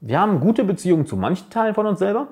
[0.00, 2.28] wir haben gute Beziehungen zu manchen Teilen von uns selber.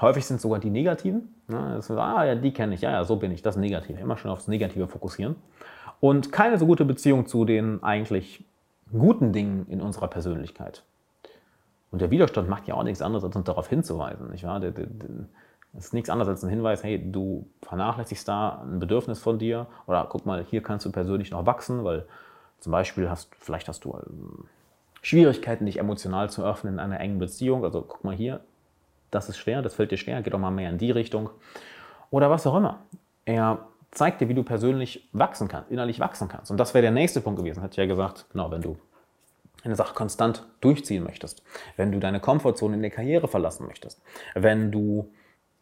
[0.00, 1.34] Häufig sind es sogar die negativen.
[1.48, 3.98] Das ist, ah ja, die kenne ich, ja, ja, so bin ich, das ist negativ.
[3.98, 5.36] Immer schon aufs Negative fokussieren.
[6.00, 8.44] Und keine so gute Beziehung zu den eigentlich
[8.92, 10.82] guten Dingen in unserer Persönlichkeit.
[11.90, 14.30] Und der Widerstand macht ja auch nichts anderes, als uns darauf hinzuweisen.
[14.30, 14.60] Nicht wahr?
[15.76, 19.66] Das ist nichts anderes als ein Hinweis, hey, du vernachlässigst da ein Bedürfnis von dir
[19.86, 22.06] oder guck mal, hier kannst du persönlich noch wachsen, weil
[22.60, 24.46] zum Beispiel hast, vielleicht hast du ähm,
[25.02, 27.62] Schwierigkeiten, dich emotional zu öffnen in einer engen Beziehung.
[27.62, 28.40] Also guck mal hier,
[29.10, 31.28] das ist schwer, das fällt dir schwer, geh doch mal mehr in die Richtung.
[32.10, 32.78] Oder was auch immer.
[33.26, 36.50] Er zeigt dir, wie du persönlich wachsen kannst, innerlich wachsen kannst.
[36.50, 38.78] Und das wäre der nächste Punkt gewesen, hat ja gesagt, genau, wenn du
[39.62, 41.42] eine Sache konstant durchziehen möchtest,
[41.76, 44.00] wenn du deine Komfortzone in der Karriere verlassen möchtest,
[44.34, 45.10] wenn du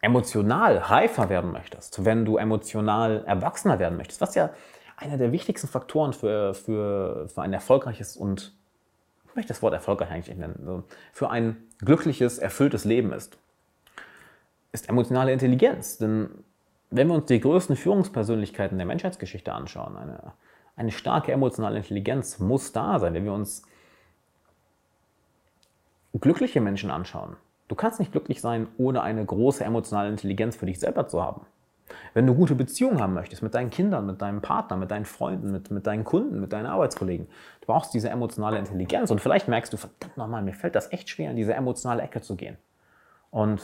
[0.05, 4.51] emotional reifer werden möchtest, wenn du emotional erwachsener werden möchtest, was ja
[4.97, 8.55] einer der wichtigsten Faktoren für, für, für ein erfolgreiches und,
[9.29, 13.39] ich möchte das Wort erfolgreich eigentlich nennen, für ein glückliches, erfülltes Leben ist,
[14.73, 15.99] ist emotionale Intelligenz.
[15.99, 16.29] Denn
[16.91, 20.35] wenn wir uns die größten Führungspersönlichkeiten der Menschheitsgeschichte anschauen, eine,
[20.77, 23.15] eine starke emotionale Intelligenz muss da sein.
[23.15, 23.63] Wenn wir uns
[26.21, 27.37] glückliche Menschen anschauen.
[27.69, 31.47] Du kannst nicht glücklich sein, ohne eine große emotionale Intelligenz für dich selber zu haben.
[32.15, 35.53] Wenn du gute Beziehungen haben möchtest mit deinen Kindern, mit deinem Partner, mit deinen Freunden,
[35.53, 37.27] mit, mit deinen Kunden, mit deinen Arbeitskollegen,
[37.61, 39.11] du brauchst diese emotionale Intelligenz.
[39.11, 42.21] Und vielleicht merkst du, verdammt nochmal, mir fällt das echt schwer, in diese emotionale Ecke
[42.21, 42.57] zu gehen.
[43.31, 43.61] Und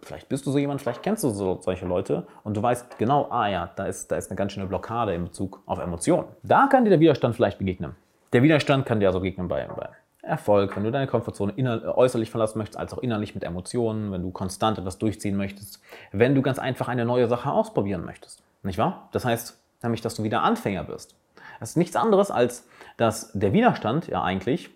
[0.00, 3.28] vielleicht bist du so jemand, vielleicht kennst du so, solche Leute und du weißt genau,
[3.30, 6.28] ah ja, da ist, da ist eine ganz schöne Blockade in Bezug auf Emotionen.
[6.42, 7.94] Da kann dir der Widerstand vielleicht begegnen.
[8.32, 9.90] Der Widerstand kann dir also begegnen bei, bei
[10.22, 11.52] Erfolg, wenn du deine Komfortzone
[11.96, 15.82] äußerlich verlassen möchtest, als auch innerlich mit Emotionen, wenn du konstant etwas durchziehen möchtest,
[16.12, 18.42] wenn du ganz einfach eine neue Sache ausprobieren möchtest.
[18.62, 19.08] Nicht wahr?
[19.10, 21.16] Das heißt nämlich, dass du wieder Anfänger bist.
[21.58, 24.70] Das ist nichts anderes, als dass der Widerstand ja eigentlich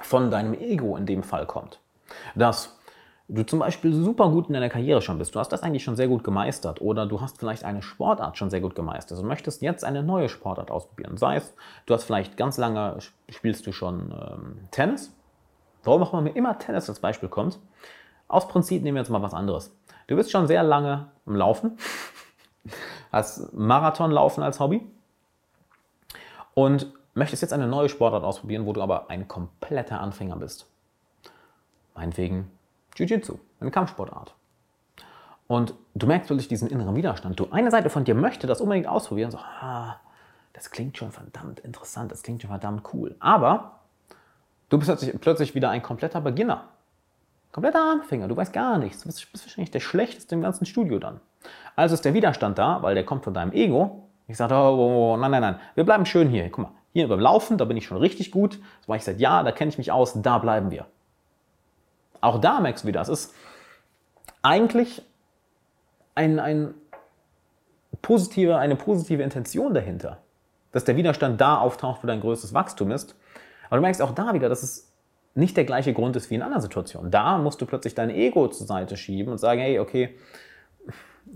[0.00, 1.80] von deinem Ego in dem Fall kommt.
[2.34, 2.78] Dass
[3.28, 5.96] du zum Beispiel super gut in deiner Karriere schon bist, du hast das eigentlich schon
[5.96, 9.62] sehr gut gemeistert oder du hast vielleicht eine Sportart schon sehr gut gemeistert und möchtest
[9.62, 11.16] jetzt eine neue Sportart ausprobieren.
[11.16, 11.54] Sei es,
[11.86, 15.14] du hast vielleicht ganz lange, spielst du schon ähm, Tennis.
[15.84, 17.58] Warum auch immer immer Tennis als Beispiel kommt.
[18.28, 19.74] Aus Prinzip nehmen wir jetzt mal was anderes.
[20.06, 21.78] Du bist schon sehr lange im Laufen,
[23.12, 24.86] hast Marathonlaufen als Hobby
[26.54, 30.66] und möchtest jetzt eine neue Sportart ausprobieren, wo du aber ein kompletter Anfänger bist.
[31.94, 32.50] Meinetwegen
[32.96, 34.34] Jiu-Jitsu, eine Kampfsportart.
[35.46, 37.38] Und du merkst wirklich diesen inneren Widerstand.
[37.38, 39.30] Du, eine Seite von dir möchte das unbedingt ausprobieren.
[39.30, 39.96] So, ah,
[40.52, 43.16] das klingt schon verdammt interessant, das klingt schon verdammt cool.
[43.20, 43.80] Aber
[44.68, 46.68] du bist plötzlich, plötzlich wieder ein kompletter Beginner.
[47.52, 49.02] Kompletter Anfänger, du weißt gar nichts.
[49.02, 51.20] Du bist wahrscheinlich der Schlechteste im ganzen Studio dann.
[51.76, 54.08] Also ist der Widerstand da, weil der kommt von deinem Ego.
[54.28, 56.48] Ich sage, oh, oh, oh, nein, nein, nein, wir bleiben schön hier.
[56.48, 58.58] Guck mal, hier beim Laufen, da bin ich schon richtig gut.
[58.80, 60.86] Das mache ich seit Jahren, da kenne ich mich aus, da bleiben wir.
[62.22, 63.34] Auch da merkst du wieder, es ist
[64.42, 65.02] eigentlich
[66.14, 66.74] ein, ein
[68.00, 70.18] positive, eine positive Intention dahinter,
[70.70, 73.16] dass der Widerstand da auftaucht, wo dein größtes Wachstum ist.
[73.66, 74.92] Aber du merkst auch da wieder, dass es
[75.34, 77.10] nicht der gleiche Grund ist wie in anderen Situationen.
[77.10, 80.16] Da musst du plötzlich dein Ego zur Seite schieben und sagen, hey, okay,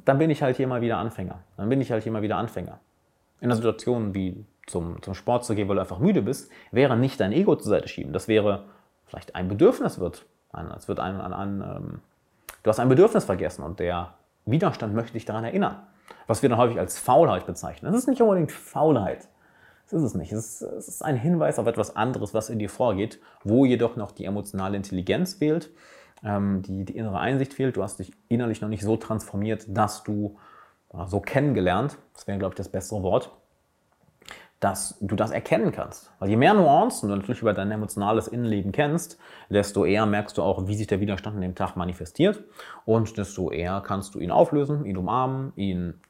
[0.05, 1.40] dann bin ich halt hier mal wieder Anfänger.
[1.57, 2.79] Dann bin ich halt hier mal wieder Anfänger.
[3.40, 6.96] In einer Situation wie zum, zum Sport zu gehen, weil du einfach müde bist, wäre
[6.96, 8.12] nicht dein Ego zur Seite schieben.
[8.12, 8.64] Das wäre
[9.07, 10.73] vielleicht ein Bedürfnis wird an.
[10.77, 12.01] Es wird an, an, an ähm,
[12.62, 14.14] du hast ein Bedürfnis vergessen und der
[14.45, 15.77] Widerstand möchte dich daran erinnern.
[16.27, 17.92] Was wir dann häufig als Faulheit bezeichnen.
[17.92, 19.29] Das ist nicht unbedingt Faulheit.
[19.85, 20.33] Das ist es nicht.
[20.33, 23.97] Es ist, es ist ein Hinweis auf etwas anderes, was in dir vorgeht, wo jedoch
[23.97, 25.71] noch die emotionale Intelligenz fehlt,
[26.25, 27.77] ähm, die, die innere Einsicht fehlt.
[27.77, 30.37] Du hast dich innerlich noch nicht so transformiert, dass du
[30.92, 33.31] äh, so kennengelernt, das wäre, glaube ich, das bessere Wort,
[34.61, 36.12] dass du das erkennen kannst.
[36.19, 39.19] Weil je mehr Nuancen du natürlich über dein emotionales Innenleben kennst,
[39.51, 42.42] desto eher merkst du auch, wie sich der Widerstand an dem Tag manifestiert
[42.85, 46.01] und desto eher kannst du ihn auflösen, ihn umarmen, ihn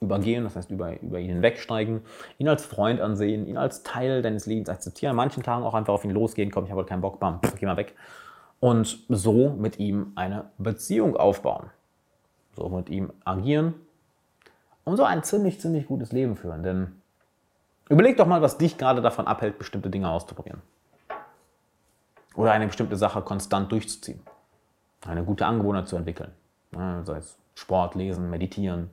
[0.00, 2.02] übergehen, das heißt über, über ihn hinwegsteigen,
[2.38, 5.94] ihn als Freund ansehen, ihn als Teil deines Lebens akzeptieren, an manchen Tagen auch einfach
[5.94, 7.94] auf ihn losgehen, komm, ich habe heute keinen Bock, bam, geh mal weg.
[8.60, 11.70] Und so mit ihm eine Beziehung aufbauen.
[12.56, 13.74] So mit ihm agieren
[14.84, 16.62] und so ein ziemlich, ziemlich gutes Leben führen.
[16.62, 17.02] Denn
[17.88, 20.62] Überleg doch mal, was dich gerade davon abhält, bestimmte Dinge auszuprobieren.
[22.34, 24.20] Oder eine bestimmte Sache konstant durchzuziehen.
[25.06, 26.32] Eine gute Angewohnheit zu entwickeln.
[26.72, 28.90] Sei es Sport, Lesen, Meditieren,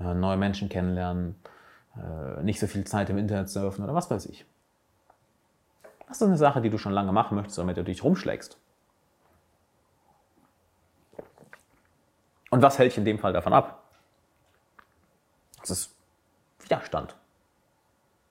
[0.00, 1.34] äh, neue Menschen kennenlernen,
[1.96, 4.46] äh, nicht so viel Zeit im Internet surfen oder was weiß ich.
[6.06, 8.56] Was ist eine Sache, die du schon lange machen möchtest, damit du dich rumschlägst?
[12.50, 13.82] Und was hält dich in dem Fall davon ab?
[15.60, 15.94] Das ist
[16.60, 17.14] Widerstand.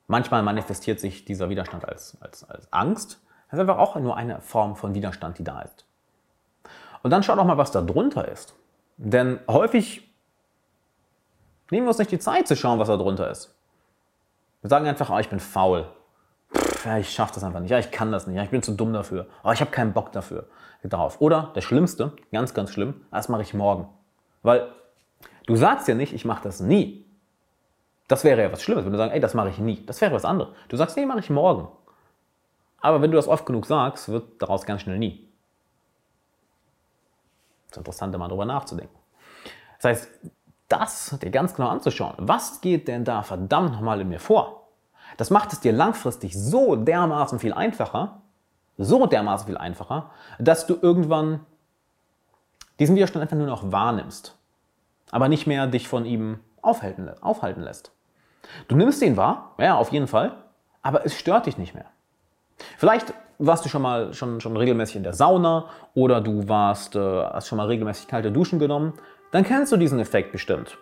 [0.07, 3.21] Manchmal manifestiert sich dieser Widerstand als, als, als Angst.
[3.49, 5.85] Das ist einfach auch nur eine Form von Widerstand, die da ist.
[7.03, 8.55] Und dann schau doch mal, was da drunter ist.
[8.97, 10.09] Denn häufig
[11.71, 13.53] nehmen wir uns nicht die Zeit zu schauen, was da drunter ist.
[14.61, 15.87] Wir sagen einfach, oh, ich bin faul.
[16.53, 17.69] Pff, ja, ich schaffe das einfach nicht.
[17.69, 18.35] Ja, ich kann das nicht.
[18.35, 19.27] Ja, ich bin zu dumm dafür.
[19.43, 20.47] Oh, ich habe keinen Bock dafür.
[20.83, 21.19] Darauf.
[21.21, 23.89] Oder das Schlimmste, ganz, ganz schlimm, das mache ich morgen.
[24.41, 24.71] Weil
[25.45, 27.06] du sagst ja nicht, ich mache das nie.
[28.07, 29.85] Das wäre ja was Schlimmes, wenn du sagst, ey, das mache ich nie.
[29.85, 30.53] Das wäre was anderes.
[30.69, 31.67] Du sagst, nee, mache ich morgen.
[32.79, 35.27] Aber wenn du das oft genug sagst, wird daraus ganz schnell nie.
[37.67, 38.95] Das ist interessant, mal darüber nachzudenken.
[39.77, 40.09] Das heißt,
[40.69, 42.15] das dir ganz genau anzuschauen.
[42.17, 44.67] Was geht denn da verdammt nochmal in mir vor?
[45.17, 48.21] Das macht es dir langfristig so dermaßen viel einfacher,
[48.77, 51.45] so dermaßen viel einfacher, dass du irgendwann
[52.79, 54.37] diesen Widerstand einfach nur noch wahrnimmst,
[55.11, 57.91] aber nicht mehr dich von ihm aufhalten, aufhalten lässt.
[58.67, 60.35] Du nimmst ihn wahr, ja, auf jeden Fall,
[60.81, 61.85] aber es stört dich nicht mehr.
[62.77, 66.99] Vielleicht warst du schon mal schon, schon regelmäßig in der Sauna oder du warst, äh,
[66.99, 68.93] hast schon mal regelmäßig kalte Duschen genommen,
[69.31, 70.77] dann kennst du diesen Effekt bestimmt.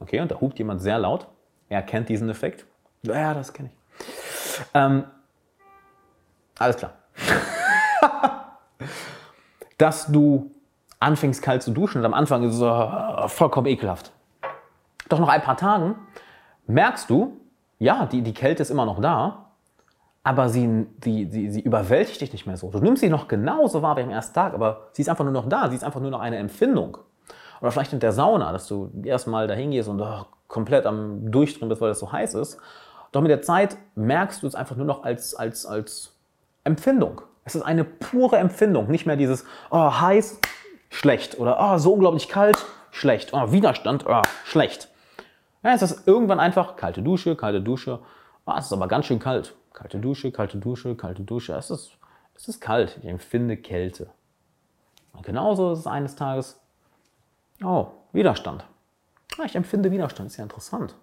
[0.00, 1.26] Okay, und da hupt jemand sehr laut.
[1.68, 2.66] Er kennt diesen Effekt.
[3.02, 4.60] Ja, das kenne ich.
[4.74, 5.04] Ähm,
[6.58, 6.92] alles klar.
[9.78, 10.50] Dass du
[11.00, 14.12] anfängst kalt zu duschen und am Anfang ist es äh, vollkommen ekelhaft.
[15.08, 15.96] Doch nach ein paar Tagen
[16.66, 17.40] merkst du,
[17.78, 19.46] ja, die, die Kälte ist immer noch da,
[20.24, 22.70] aber sie, sie, sie, sie überwältigt dich nicht mehr so.
[22.70, 25.32] Du nimmst sie noch genauso wahr wie am ersten Tag, aber sie ist einfach nur
[25.32, 26.98] noch da, sie ist einfach nur noch eine Empfindung.
[27.60, 31.68] Oder vielleicht in der Sauna, dass du erstmal dahin gehst und oh, komplett am Durchdrehen
[31.68, 32.58] bist, weil es so heiß ist.
[33.10, 36.14] Doch mit der Zeit merkst du es einfach nur noch als, als, als
[36.64, 37.22] Empfindung.
[37.44, 40.38] Es ist eine pure Empfindung, nicht mehr dieses oh, heiß,
[40.90, 44.88] schlecht oder oh, so unglaublich kalt, schlecht, oh, Widerstand, oh, schlecht.
[45.62, 48.00] Ja, es ist irgendwann einfach kalte Dusche, kalte Dusche.
[48.46, 49.54] Oh, es ist aber ganz schön kalt.
[49.72, 51.54] Kalte Dusche, kalte Dusche, kalte Dusche.
[51.54, 51.92] Es ist,
[52.34, 52.98] es ist kalt.
[53.02, 54.10] Ich empfinde Kälte.
[55.12, 56.60] Und genauso ist es eines Tages,
[57.62, 58.64] oh, Widerstand.
[59.38, 60.94] Ah, ich empfinde Widerstand, ist ja interessant.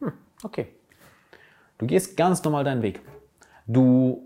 [0.00, 0.12] Hm,
[0.42, 0.68] okay.
[1.78, 3.02] Du gehst ganz normal deinen Weg.
[3.66, 4.25] Du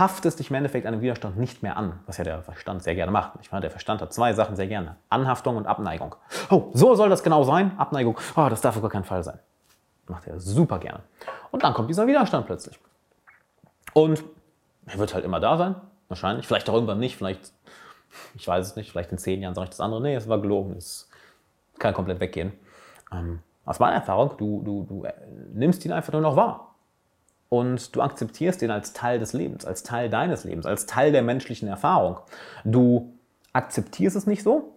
[0.00, 3.12] haftest dich im Endeffekt dem Widerstand nicht mehr an, was ja der Verstand sehr gerne
[3.12, 3.34] macht.
[3.42, 4.96] Ich meine, der Verstand hat zwei Sachen sehr gerne.
[5.10, 6.16] Anhaftung und Abneigung.
[6.50, 7.78] Oh, so soll das genau sein.
[7.78, 8.18] Abneigung.
[8.34, 9.38] Oh, das darf auf gar keinen Fall sein.
[10.08, 11.00] Macht er super gerne.
[11.52, 12.80] Und dann kommt dieser Widerstand plötzlich.
[13.92, 14.24] Und
[14.86, 15.76] er wird halt immer da sein.
[16.08, 16.46] Wahrscheinlich.
[16.46, 17.16] Vielleicht auch irgendwann nicht.
[17.16, 17.52] Vielleicht,
[18.34, 18.90] ich weiß es nicht.
[18.90, 20.00] Vielleicht in zehn Jahren sage ich das andere.
[20.00, 20.74] Nee, es war gelogen.
[20.76, 21.08] Es
[21.78, 22.52] kann komplett weggehen.
[23.12, 25.12] Ähm, aus meiner Erfahrung, du, du, du äh,
[25.52, 26.69] nimmst ihn einfach nur noch wahr
[27.50, 31.22] und du akzeptierst ihn als Teil des Lebens, als Teil deines Lebens, als Teil der
[31.22, 32.18] menschlichen Erfahrung.
[32.64, 33.12] Du
[33.52, 34.72] akzeptierst es nicht so,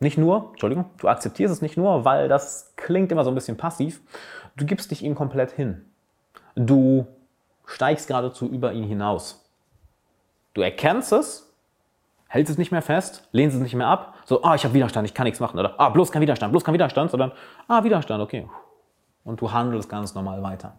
[0.00, 3.58] nicht nur, Entschuldigung, du akzeptierst es nicht nur, weil das klingt immer so ein bisschen
[3.58, 4.00] passiv,
[4.56, 5.84] du gibst dich ihm komplett hin.
[6.54, 7.06] Du
[7.66, 9.44] steigst geradezu über ihn hinaus.
[10.54, 11.54] Du erkennst es,
[12.28, 15.06] hältst es nicht mehr fest, lehnst es nicht mehr ab, so, ah, ich habe Widerstand,
[15.06, 17.32] ich kann nichts machen, oder ah, bloß kein Widerstand, bloß kein Widerstand, sondern
[17.68, 18.48] ah, Widerstand, okay.
[19.22, 20.78] Und du handelst ganz normal weiter.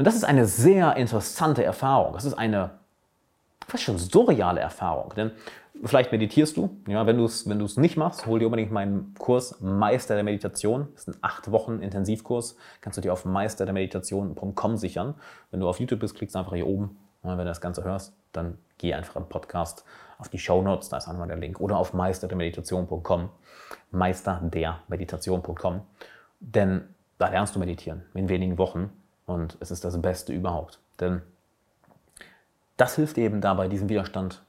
[0.00, 2.14] Und das ist eine sehr interessante Erfahrung.
[2.14, 2.70] Das ist eine
[3.68, 5.12] fast schon surreale Erfahrung.
[5.14, 5.30] Denn
[5.84, 6.74] vielleicht meditierst du.
[6.86, 10.88] Ja, wenn du es wenn nicht machst, hol dir unbedingt meinen Kurs Meister der Meditation.
[10.94, 12.56] Das ist ein acht Wochen Intensivkurs.
[12.80, 15.16] Kannst du dir auf meisterdermeditation.com sichern.
[15.50, 16.96] Wenn du auf YouTube bist, klickst einfach hier oben.
[17.20, 19.84] Und wenn du das Ganze hörst, dann geh einfach im Podcast
[20.16, 21.60] auf die Show Notes, da ist einmal der Link.
[21.60, 23.28] Oder auf meisterdermeditation.com.
[23.90, 25.82] Meisterdermeditation.com.
[26.40, 26.84] Denn
[27.18, 28.90] da lernst du meditieren in wenigen Wochen.
[29.30, 30.80] Und es ist das Beste überhaupt.
[30.98, 31.22] Denn
[32.76, 34.42] das hilft eben dabei, diesen Widerstand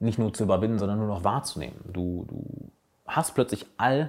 [0.00, 1.78] nicht nur zu überwinden, sondern nur noch wahrzunehmen.
[1.92, 2.70] Du, du
[3.06, 4.08] hast plötzlich all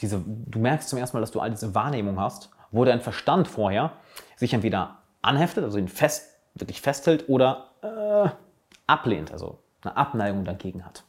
[0.00, 3.48] diese, du merkst zum ersten Mal, dass du all diese Wahrnehmung hast, wo dein Verstand
[3.48, 3.92] vorher
[4.36, 8.30] sich entweder anheftet, also ihn fest, wirklich festhält oder äh,
[8.86, 11.04] ablehnt, also eine Abneigung dagegen hat.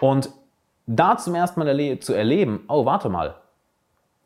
[0.00, 0.30] Und
[0.86, 3.34] da zum ersten Mal erle zu erleben, oh, warte mal,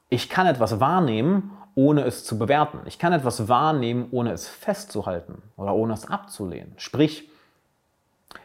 [0.09, 2.80] ich kann etwas wahrnehmen ohne es zu bewerten.
[2.87, 6.72] Ich kann etwas wahrnehmen, ohne es festzuhalten oder ohne es abzulehnen.
[6.76, 7.28] Sprich,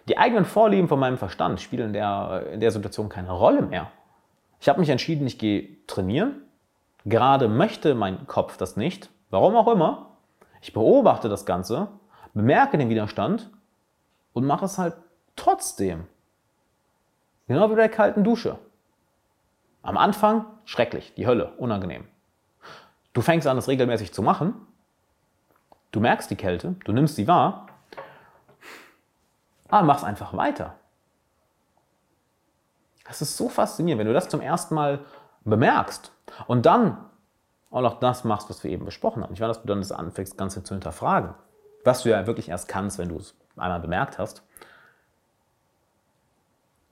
[0.07, 3.91] die eigenen Vorlieben von meinem Verstand spielen in der, in der Situation keine Rolle mehr.
[4.59, 6.41] Ich habe mich entschieden, ich gehe trainieren.
[7.05, 9.09] Gerade möchte mein Kopf das nicht.
[9.29, 10.17] Warum auch immer.
[10.61, 11.87] Ich beobachte das Ganze,
[12.33, 13.49] bemerke den Widerstand
[14.33, 14.95] und mache es halt
[15.35, 16.05] trotzdem.
[17.47, 18.57] Genau wie bei der kalten Dusche.
[19.81, 22.05] Am Anfang schrecklich, die Hölle, unangenehm.
[23.19, 24.53] Du fängst an, es regelmäßig zu machen.
[25.91, 27.67] Du merkst die Kälte, du nimmst sie wahr,
[29.67, 30.75] aber machst einfach weiter.
[33.05, 35.03] Das ist so faszinierend, wenn du das zum ersten Mal
[35.43, 36.13] bemerkst
[36.47, 37.09] und dann
[37.71, 39.33] auch noch das machst, was wir eben besprochen haben.
[39.33, 41.33] Ich weiß, dass du dann das anfängst, das Ganze zu hinterfragen.
[41.83, 44.43] Was du ja wirklich erst kannst, wenn du es einmal bemerkt hast.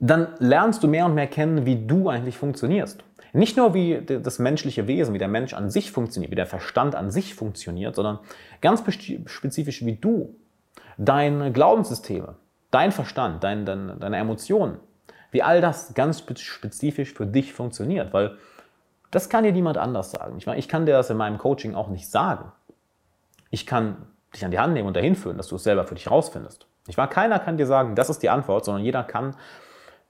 [0.00, 3.02] Dann lernst du mehr und mehr kennen, wie du eigentlich funktionierst.
[3.32, 6.94] Nicht nur wie das menschliche Wesen, wie der Mensch an sich funktioniert, wie der Verstand
[6.94, 8.20] an sich funktioniert, sondern
[8.60, 8.82] ganz
[9.26, 10.34] spezifisch wie du,
[10.96, 12.36] deine Glaubenssysteme,
[12.70, 14.78] dein Verstand, dein, dein, deine Emotionen,
[15.30, 18.36] wie all das ganz spezifisch für dich funktioniert, weil
[19.10, 20.36] das kann dir niemand anders sagen.
[20.38, 22.52] Ich, meine, ich kann dir das in meinem Coaching auch nicht sagen.
[23.50, 25.94] Ich kann dich an die Hand nehmen und dahin führen, dass du es selber für
[25.94, 26.66] dich rausfindest.
[26.88, 29.34] Ich war keiner kann dir sagen, das ist die Antwort, sondern jeder kann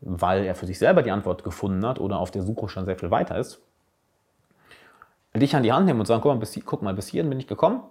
[0.01, 2.97] weil er für sich selber die Antwort gefunden hat oder auf der Suche schon sehr
[2.97, 3.61] viel weiter ist,
[5.35, 7.39] dich an die Hand nehmen und sagen, guck mal, bis, guck mal, bis hierhin bin
[7.39, 7.83] ich gekommen,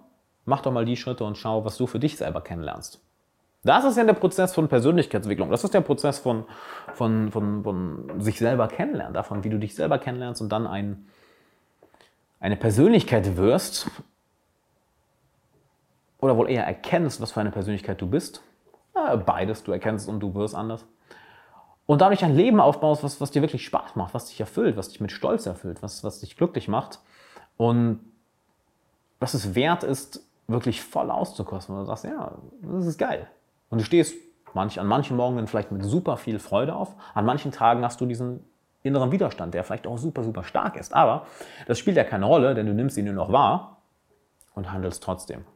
[0.44, 3.00] mach doch mal die Schritte und schau, was du für dich selber kennenlernst.
[3.64, 5.50] Das ist ja der Prozess von Persönlichkeitsentwicklung.
[5.50, 6.44] Das ist der Prozess von,
[6.94, 11.06] von, von, von sich selber kennenlernen, davon, wie du dich selber kennenlernst und dann ein,
[12.40, 13.90] eine Persönlichkeit wirst
[16.20, 18.42] oder wohl eher erkennst, was für eine Persönlichkeit du bist.
[19.26, 20.84] beides, du erkennst und du wirst anders
[21.88, 24.90] und dadurch ein Leben aufbaust, was, was dir wirklich Spaß macht, was dich erfüllt, was
[24.90, 27.00] dich mit Stolz erfüllt, was, was dich glücklich macht
[27.56, 28.00] und
[29.20, 31.74] was es wert ist, wirklich voll auszukosten.
[31.74, 33.26] Und du sagst, ja, das ist geil.
[33.70, 34.14] Und du stehst
[34.52, 38.06] manch, an manchen Morgen vielleicht mit super viel Freude auf, an manchen Tagen hast du
[38.06, 38.44] diesen
[38.82, 40.92] inneren Widerstand, der vielleicht auch super, super stark ist.
[40.94, 41.26] Aber
[41.66, 43.78] das spielt ja keine Rolle, denn du nimmst ihn nur noch wahr
[44.54, 45.46] und handelst trotzdem.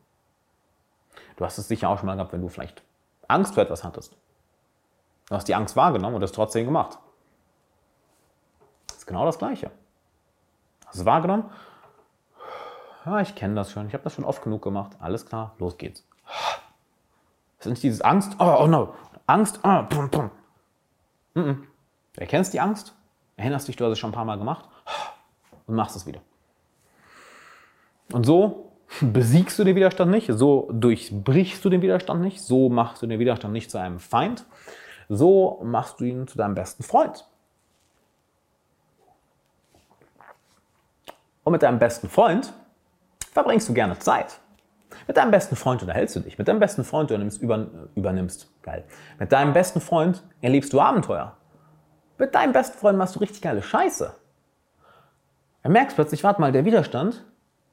[1.37, 2.83] Du hast es sicher auch schon mal gehabt, wenn du vielleicht
[3.29, 4.17] Angst vor etwas hattest.
[5.33, 6.99] Du hast die Angst wahrgenommen und es trotzdem gemacht.
[8.89, 9.71] Das ist genau das Gleiche.
[10.85, 11.45] Hast du wahrgenommen?
[13.07, 13.87] Ja, ich kenne das schon.
[13.87, 14.93] Ich habe das schon oft genug gemacht.
[15.01, 16.07] Alles klar, los geht's.
[17.57, 18.37] Das ist nicht dieses Angst.
[18.41, 18.93] Oh, oh no.
[19.27, 19.61] Angst.
[19.63, 20.31] Oh, pum, pum.
[21.33, 21.57] Mm -mm.
[22.13, 22.95] Du erkennst die Angst,
[23.37, 24.69] erinnerst dich, du hast es schon ein paar Mal gemacht
[25.67, 26.21] und machst es wieder.
[28.13, 28.71] Und so
[29.01, 33.19] besiegst du den Widerstand nicht, so durchbrichst du den Widerstand nicht, so machst du den
[33.19, 34.45] Widerstand nicht zu einem Feind,
[35.17, 37.29] so machst du ihn zu deinem besten Freund.
[41.45, 42.53] Und mit deinem besten Freund
[43.33, 44.39] verbringst du gerne Zeit.
[45.07, 46.39] Mit deinem besten Freund unterhältst du dich.
[46.39, 48.49] Mit deinem besten Freund übernimmst, über, übernimmst.
[48.63, 48.85] Geil.
[49.19, 51.37] Mit deinem besten Freund erlebst du Abenteuer.
[52.19, 54.15] Mit deinem besten Freund machst du richtig geile Scheiße.
[55.65, 57.25] Du merkst plötzlich, warte mal, der Widerstand,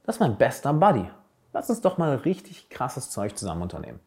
[0.06, 1.10] das ist mein bester Buddy.
[1.54, 4.00] Lass uns doch mal richtig krasses Zeug zusammen unternehmen.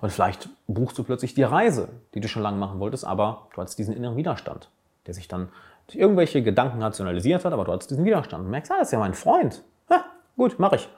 [0.00, 3.62] Und vielleicht buchst du plötzlich die Reise, die du schon lange machen wolltest, aber du
[3.62, 4.70] hast diesen inneren Widerstand,
[5.06, 5.48] der sich dann
[5.86, 8.44] durch irgendwelche Gedanken rationalisiert hat, aber du hast diesen Widerstand.
[8.44, 9.62] Du merkst, ah, das ist ja mein Freund.
[9.90, 10.04] Ha,
[10.36, 10.88] gut, mache ich.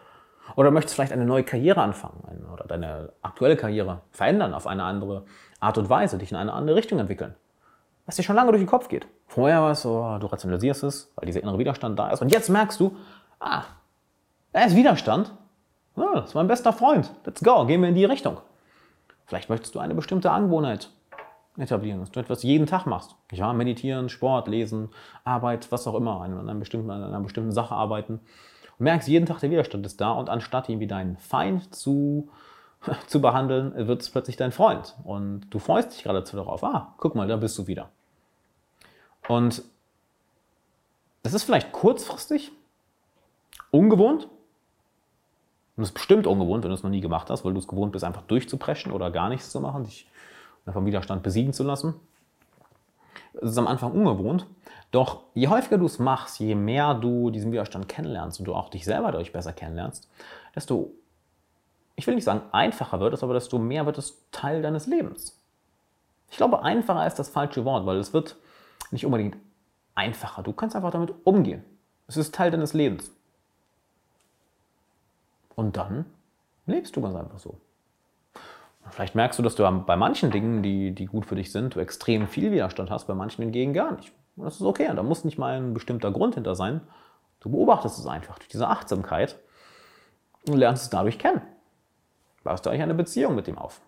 [0.56, 5.24] Oder möchtest vielleicht eine neue Karriere anfangen oder deine aktuelle Karriere verändern auf eine andere
[5.60, 7.34] Art und Weise, dich in eine andere Richtung entwickeln.
[8.06, 9.06] Was dir schon lange durch den Kopf geht.
[9.26, 12.22] Vorher war es so, du rationalisierst es, weil dieser innere Widerstand da ist.
[12.22, 12.96] Und jetzt merkst du,
[13.40, 13.64] ah,
[14.52, 15.34] er ist Widerstand.
[15.96, 17.12] Ah, das ist mein bester Freund.
[17.26, 18.38] Let's go, gehen wir in die Richtung.
[19.28, 20.90] Vielleicht möchtest du eine bestimmte Angewohnheit
[21.58, 23.14] etablieren, dass du etwas jeden Tag machst.
[23.30, 24.88] Ja, meditieren, Sport, lesen,
[25.22, 28.20] Arbeit, was auch immer, an einer bestimmten, an einer bestimmten Sache arbeiten.
[28.78, 32.30] Und merkst, jeden Tag der Widerstand ist da und anstatt ihn wie deinen Feind zu,
[33.06, 34.96] zu behandeln, wird es plötzlich dein Freund.
[35.04, 37.90] Und du freust dich geradezu darauf, ah, guck mal, da bist du wieder.
[39.28, 39.62] Und
[41.22, 42.50] das ist vielleicht kurzfristig
[43.70, 44.28] ungewohnt.
[45.78, 47.68] Und es ist bestimmt ungewohnt, wenn du es noch nie gemacht hast, weil du es
[47.68, 50.08] gewohnt bist, einfach durchzupreschen oder gar nichts zu machen, dich
[50.66, 51.94] vom Widerstand besiegen zu lassen.
[53.34, 54.44] Es ist am Anfang ungewohnt.
[54.90, 58.70] Doch je häufiger du es machst, je mehr du diesen Widerstand kennenlernst und du auch
[58.70, 60.10] dich selber dadurch besser kennenlernst,
[60.56, 60.90] desto,
[61.94, 65.40] ich will nicht sagen einfacher wird es, aber desto mehr wird es Teil deines Lebens.
[66.28, 68.34] Ich glaube, einfacher ist das falsche Wort, weil es wird
[68.90, 69.36] nicht unbedingt
[69.94, 70.42] einfacher.
[70.42, 71.62] Du kannst einfach damit umgehen.
[72.08, 73.12] Es ist Teil deines Lebens.
[75.58, 76.04] Und dann
[76.66, 77.58] lebst du ganz einfach so.
[78.90, 81.80] Vielleicht merkst du, dass du bei manchen Dingen, die, die gut für dich sind, du
[81.80, 84.12] extrem viel Widerstand hast, bei manchen hingegen gar nicht.
[84.36, 84.88] Und das ist okay.
[84.88, 86.82] Und da muss nicht mal ein bestimmter Grund hinter sein.
[87.40, 89.36] Du beobachtest es einfach durch diese Achtsamkeit
[90.46, 91.42] und lernst es dadurch kennen.
[92.44, 93.80] Baust du eigentlich eine Beziehung mit dem auf.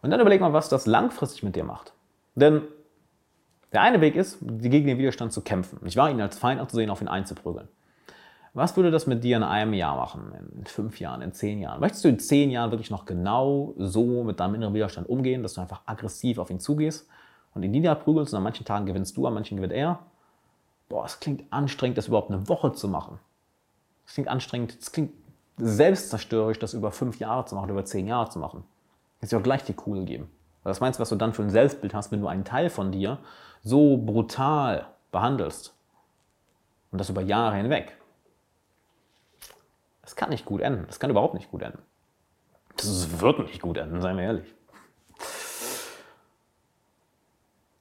[0.00, 1.92] Und dann überleg mal, was das langfristig mit dir macht.
[2.36, 2.62] Denn
[3.72, 5.80] der eine Weg ist, gegen den Widerstand zu kämpfen.
[5.84, 7.66] Ich war ihn als Feind anzusehen, auf ihn einzuprügeln.
[8.54, 11.80] Was würde das mit dir in einem Jahr machen, in fünf Jahren, in zehn Jahren?
[11.80, 15.54] Möchtest du in zehn Jahren wirklich noch genau so mit deinem inneren Widerstand umgehen, dass
[15.54, 17.08] du einfach aggressiv auf ihn zugehst
[17.52, 19.98] und ihn niederprügelst und an manchen Tagen gewinnst du, an manchen gewinnt er?
[20.88, 23.18] Boah, es klingt anstrengend, das überhaupt eine Woche zu machen.
[24.06, 25.12] Es klingt anstrengend, es klingt
[25.56, 28.62] selbstzerstörerisch, das über fünf Jahre zu machen, über zehn Jahre zu machen.
[29.20, 30.30] Jetzt dir auch gleich die Kugel geben.
[30.62, 32.92] Was meinst du, was du dann für ein Selbstbild hast, wenn du einen Teil von
[32.92, 33.18] dir
[33.64, 35.74] so brutal behandelst?
[36.92, 37.96] Und das über Jahre hinweg.
[40.04, 40.84] Das kann nicht gut enden.
[40.86, 41.82] Das kann überhaupt nicht gut enden.
[42.76, 44.54] Das wird nicht gut enden, seien wir ehrlich.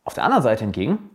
[0.05, 1.09] Auf der anderen Seite hingegen,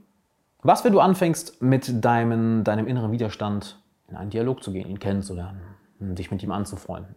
[0.62, 4.98] was, wenn du anfängst, mit deinem, deinem inneren Widerstand in einen Dialog zu gehen, ihn
[4.98, 5.60] kennenzulernen,
[6.00, 7.14] dich mit ihm anzufreunden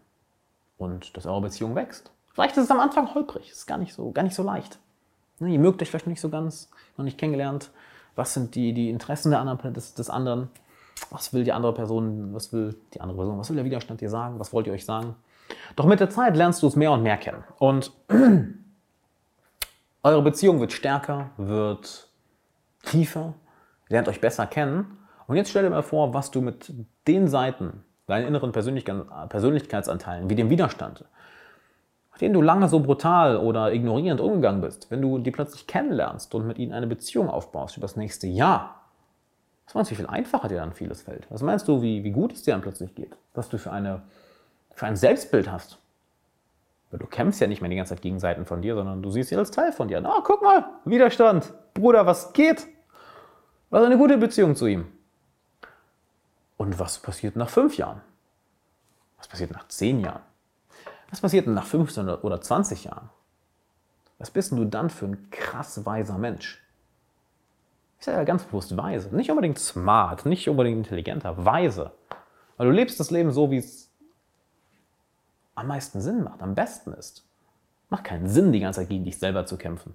[0.77, 2.11] und dass eure Beziehung wächst?
[2.33, 4.79] Vielleicht ist es am Anfang holprig, ist gar nicht so, gar nicht so leicht.
[5.39, 7.71] Ne, ihr mögt euch vielleicht nicht so ganz, noch nicht kennengelernt.
[8.15, 10.49] Was sind die, die Interessen der anderen, des, des anderen?
[11.09, 14.09] Was will die andere Person, was will die andere Person, was will der Widerstand dir
[14.09, 14.39] sagen?
[14.39, 15.15] Was wollt ihr euch sagen?
[15.75, 17.43] Doch mit der Zeit lernst du es mehr und mehr kennen.
[17.57, 17.91] Und
[20.03, 22.09] eure Beziehung wird stärker, wird
[22.83, 23.33] tiefer,
[23.89, 24.97] lernt euch besser kennen.
[25.27, 26.73] Und jetzt stell dir mal vor, was du mit
[27.07, 31.05] den Seiten, deinen inneren Persönlichkeitsanteilen, wie dem Widerstand,
[32.19, 36.45] denen du lange so brutal oder ignorierend umgegangen bist, wenn du die plötzlich kennenlernst und
[36.45, 38.80] mit ihnen eine Beziehung aufbaust über das nächste Jahr,
[39.71, 41.25] was meinst du, wie viel einfacher dir dann vieles fällt?
[41.29, 43.15] Was meinst du, wie, wie gut es dir dann plötzlich geht?
[43.33, 44.01] Was du für, eine,
[44.75, 45.77] für ein Selbstbild hast?
[46.89, 49.09] Weil du kämpfst ja nicht mehr die ganze Zeit gegen Seiten von dir, sondern du
[49.09, 50.01] siehst sie als Teil von dir.
[50.01, 51.53] Na, oh, guck mal, Widerstand.
[51.73, 52.67] Bruder, was geht?
[53.69, 54.87] Was eine gute Beziehung zu ihm.
[56.57, 58.01] Und was passiert nach fünf Jahren?
[59.17, 60.21] Was passiert nach zehn Jahren?
[61.11, 63.09] Was passiert nach 15 oder 20 Jahren?
[64.17, 66.61] Was bist denn du dann für ein krass weiser Mensch?
[68.01, 69.15] Ich sage ja ganz bewusst weise.
[69.15, 71.91] Nicht unbedingt smart, nicht unbedingt intelligenter, weise.
[72.57, 73.91] Weil du lebst das Leben so, wie es
[75.53, 77.23] am meisten Sinn macht, am besten ist.
[77.89, 79.93] Macht keinen Sinn, die ganze Zeit gegen dich selber zu kämpfen.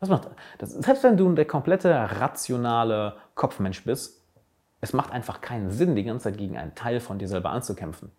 [0.00, 0.28] Was macht
[0.58, 0.72] das?
[0.72, 4.22] Selbst wenn du der komplette rationale Kopfmensch bist,
[4.82, 8.12] es macht einfach keinen Sinn, die ganze Zeit gegen einen Teil von dir selber anzukämpfen.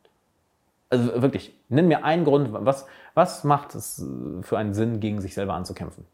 [0.90, 4.04] Also wirklich, nenn mir einen Grund, was, was macht es
[4.42, 6.08] für einen Sinn, gegen sich selber anzukämpfen?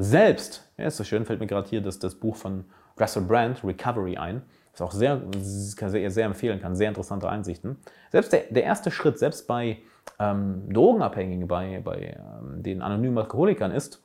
[0.00, 2.64] Selbst, ja, ist so schön, fällt mir gerade hier das, das Buch von
[2.98, 4.42] Russell Brand, Recovery, ein,
[4.72, 7.76] das auch sehr, sehr, sehr empfehlen kann, sehr interessante Einsichten.
[8.10, 9.78] Selbst der, der erste Schritt, selbst bei
[10.18, 14.02] ähm, Drogenabhängigen, bei, bei ähm, den anonymen Alkoholikern ist,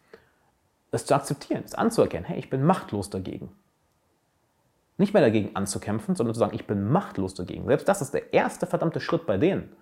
[0.92, 3.52] es zu akzeptieren, es anzuerkennen, hey, ich bin machtlos dagegen.
[4.98, 7.66] Nicht mehr dagegen anzukämpfen, sondern zu sagen, ich bin machtlos dagegen.
[7.68, 9.76] Selbst das ist der erste verdammte Schritt bei denen.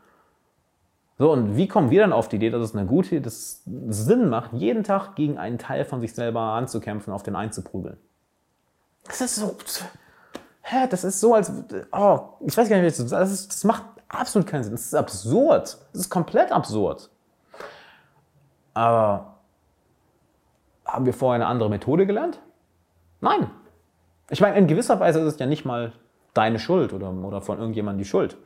[1.20, 4.30] So, und wie kommen wir dann auf die Idee, dass es eine gute, dass Sinn
[4.30, 7.98] macht, jeden Tag gegen einen Teil von sich selber anzukämpfen, auf den einzuprügeln?
[9.06, 9.56] Das ist so,
[10.62, 11.52] hä, das ist so, als,
[11.92, 14.74] oh, ich weiß gar nicht, wie das, ist, das macht absolut keinen Sinn.
[14.74, 15.78] Das ist absurd.
[15.92, 17.10] Das ist komplett absurd.
[18.74, 19.36] Aber
[20.86, 22.40] haben wir vorher eine andere Methode gelernt?
[23.22, 23.50] Nein.
[24.30, 25.94] Ich meine, in gewisser Weise ist es ja nicht mal
[26.34, 28.38] deine Schuld oder, oder von irgendjemandem die Schuld.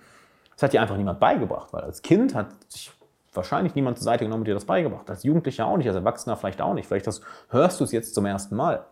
[0.57, 2.91] Das hat dir einfach niemand beigebracht, weil als Kind hat sich
[3.31, 5.07] wahrscheinlich niemand zur Seite genommen und dir das beigebracht.
[5.07, 6.87] Als Jugendlicher auch nicht, als Erwachsener vielleicht auch nicht.
[6.87, 8.83] Vielleicht das, hörst du es jetzt zum ersten Mal.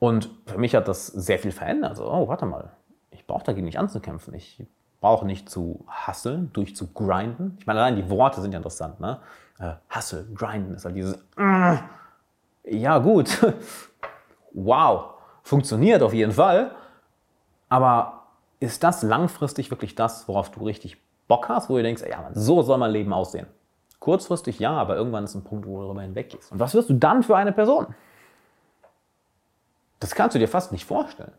[0.00, 1.98] Und für mich hat das sehr viel verändert.
[1.98, 2.72] So, oh, warte mal,
[3.10, 4.34] ich brauche dagegen nicht anzukämpfen.
[4.34, 4.66] Ich
[5.00, 7.56] brauche nicht zu hasseln, durch zu grinden.
[7.60, 8.98] Ich meine, allein die Worte sind ja interessant.
[8.98, 9.20] Ne?
[9.60, 11.76] Äh, Hustle, grinden ist halt dieses, äh,
[12.64, 13.54] ja gut,
[14.52, 15.10] wow,
[15.44, 16.72] funktioniert auf jeden Fall.
[17.68, 18.15] Aber
[18.60, 20.96] ist das langfristig wirklich das, worauf du richtig
[21.28, 23.46] Bock hast, wo du denkst, ja, so soll mein Leben aussehen?
[23.98, 26.52] Kurzfristig ja, aber irgendwann ist ein Punkt, wo du darüber hinweggehst.
[26.52, 27.94] Und was wirst du dann für eine Person?
[30.00, 31.32] Das kannst du dir fast nicht vorstellen.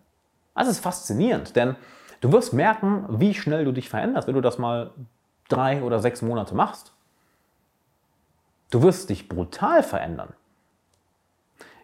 [0.55, 1.75] Das ist faszinierend, denn
[2.21, 4.91] du wirst merken, wie schnell du dich veränderst, wenn du das mal
[5.47, 6.93] drei oder sechs Monate machst.
[8.71, 10.33] Du wirst dich brutal verändern.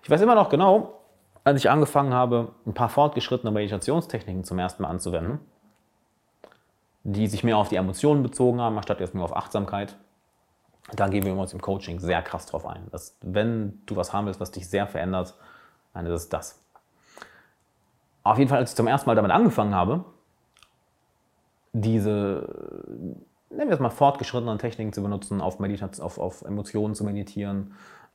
[0.02, 1.00] Ich weiß immer noch genau,
[1.44, 5.40] als ich angefangen habe, ein paar fortgeschrittene Meditationstechniken zum ersten Mal anzuwenden,
[7.04, 9.98] die sich mehr auf die Emotionen bezogen haben, anstatt jetzt nur auf Achtsamkeit.
[10.94, 12.88] Da gehen wir uns im Coaching sehr krass drauf ein.
[12.92, 15.36] Dass, wenn du was haben willst, was dich sehr verändert,
[15.94, 16.62] dann ist es das.
[18.24, 20.06] Auf jeden Fall, als ich zum ersten Mal damit angefangen habe,
[21.74, 22.48] diese,
[23.50, 27.74] nennen wir es mal, fortgeschrittenen Techniken zu benutzen, auf, Meditation, auf, auf Emotionen zu meditieren,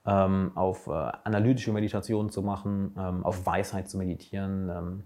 [0.09, 0.91] ähm, auf äh,
[1.25, 4.71] analytische Meditation zu machen, ähm, auf Weisheit zu meditieren.
[4.71, 5.03] Ähm.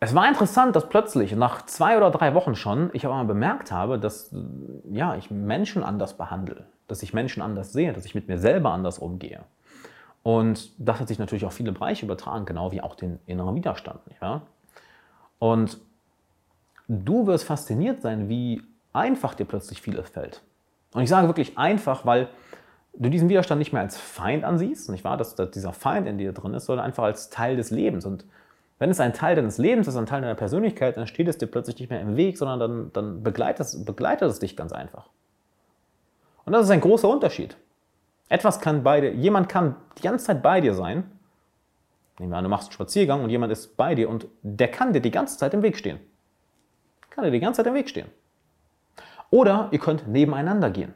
[0.00, 3.70] Es war interessant, dass plötzlich nach zwei oder drei Wochen schon ich aber mal bemerkt
[3.70, 4.34] habe, dass
[4.90, 8.72] ja, ich Menschen anders behandle, dass ich Menschen anders sehe, dass ich mit mir selber
[8.72, 9.40] anders umgehe.
[10.24, 14.00] Und das hat sich natürlich auf viele Bereiche übertragen, genau wie auch den inneren Widerstand.
[14.20, 14.42] Ja?
[15.38, 15.78] Und
[16.88, 20.42] du wirst fasziniert sein, wie einfach dir plötzlich vieles fällt.
[20.92, 22.28] Und ich sage wirklich einfach, weil
[22.94, 25.16] du diesen Widerstand nicht mehr als Feind ansiehst, nicht wahr?
[25.16, 28.04] Dass, dass dieser Feind in dir drin ist, sondern einfach als Teil des Lebens.
[28.04, 28.24] Und
[28.78, 31.46] wenn es ein Teil deines Lebens ist, ein Teil deiner Persönlichkeit, dann steht es dir
[31.46, 35.08] plötzlich nicht mehr im Weg, sondern dann, dann begleitet, begleitet es dich ganz einfach.
[36.44, 37.56] Und das ist ein großer Unterschied.
[38.28, 41.10] Etwas kann bei dir, jemand kann die ganze Zeit bei dir sein.
[42.18, 44.92] Nehmen wir an, du machst einen Spaziergang und jemand ist bei dir und der kann
[44.92, 45.98] dir die ganze Zeit im Weg stehen.
[47.10, 48.08] Kann dir die ganze Zeit im Weg stehen.
[49.30, 50.94] Oder ihr könnt nebeneinander gehen.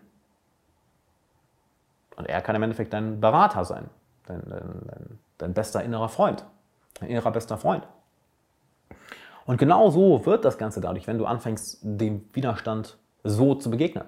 [2.17, 3.89] Und er kann im Endeffekt dein Berater sein,
[4.27, 6.45] dein, dein, dein bester innerer Freund,
[7.01, 7.87] dein innerer bester Freund.
[9.45, 14.05] Und genau so wird das Ganze dadurch, wenn du anfängst, dem Widerstand so zu begegnen.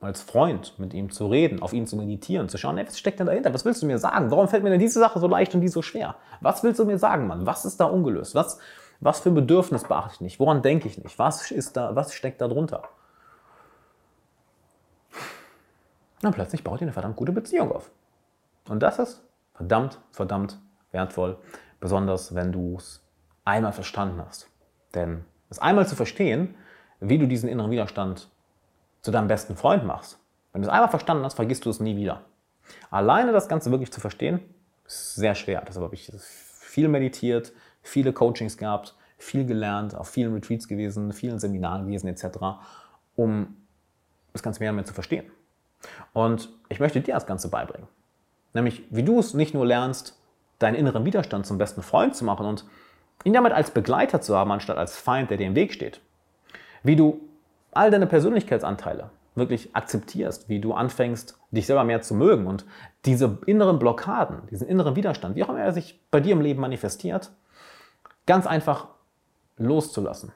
[0.00, 3.18] Als Freund mit ihm zu reden, auf ihn zu meditieren, zu schauen, hey, was steckt
[3.18, 3.54] denn dahinter?
[3.54, 4.30] Was willst du mir sagen?
[4.30, 6.16] Warum fällt mir denn diese Sache so leicht und die so schwer?
[6.42, 7.46] Was willst du mir sagen, Mann?
[7.46, 8.34] Was ist da ungelöst?
[8.34, 8.58] Was,
[9.00, 10.38] was für ein Bedürfnis beachte ich nicht?
[10.38, 11.18] Woran denke ich nicht?
[11.18, 12.82] Was, ist da, was steckt da drunter?
[16.26, 17.90] Und plötzlich baut ihr eine verdammt gute Beziehung auf.
[18.68, 19.22] Und das ist
[19.54, 20.58] verdammt, verdammt
[20.90, 21.38] wertvoll,
[21.78, 23.00] besonders wenn du es
[23.44, 24.48] einmal verstanden hast.
[24.94, 26.56] Denn es einmal zu verstehen,
[26.98, 28.28] wie du diesen inneren Widerstand
[29.02, 30.18] zu deinem besten Freund machst,
[30.52, 32.22] wenn du es einmal verstanden hast, vergisst du es nie wieder.
[32.90, 34.40] Alleine das Ganze wirklich zu verstehen,
[34.84, 35.62] ist sehr schwer.
[35.68, 37.52] Deshalb habe ich viel meditiert,
[37.82, 42.38] viele Coachings gehabt, viel gelernt, auf vielen Retreats gewesen, vielen Seminaren gewesen etc.,
[43.14, 43.56] um
[44.32, 45.30] das Ganze mehr und mehr zu verstehen.
[46.12, 47.88] Und ich möchte dir das Ganze beibringen.
[48.54, 50.18] Nämlich, wie du es nicht nur lernst,
[50.58, 52.64] deinen inneren Widerstand zum besten Freund zu machen und
[53.24, 56.00] ihn damit als Begleiter zu haben, anstatt als Feind, der dir im Weg steht.
[56.82, 57.20] Wie du
[57.72, 62.64] all deine Persönlichkeitsanteile wirklich akzeptierst, wie du anfängst, dich selber mehr zu mögen und
[63.04, 66.60] diese inneren Blockaden, diesen inneren Widerstand, wie auch immer er sich bei dir im Leben
[66.60, 67.30] manifestiert,
[68.26, 68.88] ganz einfach
[69.58, 70.32] loszulassen.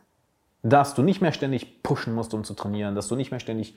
[0.63, 3.77] Dass du nicht mehr ständig pushen musst, um zu trainieren, dass du nicht mehr ständig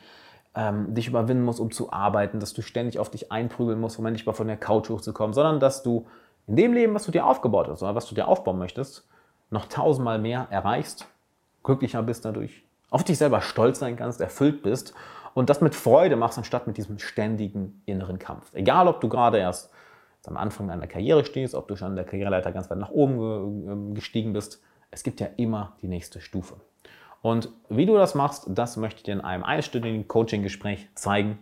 [0.56, 4.06] ähm, dich überwinden musst, um zu arbeiten, dass du ständig auf dich einprügeln musst, um
[4.06, 6.06] endlich mal von der Couch hochzukommen, sondern dass du
[6.48, 9.08] in dem Leben, was du dir aufgebaut hast oder was du dir aufbauen möchtest,
[9.50, 11.08] noch tausendmal mehr erreichst,
[11.64, 14.94] glücklicher bist dadurch, auf dich selber stolz sein kannst, erfüllt bist
[15.34, 18.54] und das mit Freude machst, anstatt mit diesem ständigen inneren Kampf.
[18.54, 19.72] Egal, ob du gerade erst
[20.26, 23.68] am Anfang deiner Karriere stehst, ob du schon an der Karriereleiter ganz weit nach oben
[23.70, 26.56] ähm, gestiegen bist, es gibt ja immer die nächste Stufe.
[27.24, 31.40] Und wie du das machst, das möchte ich dir in einem einstündigen Coaching-Gespräch zeigen.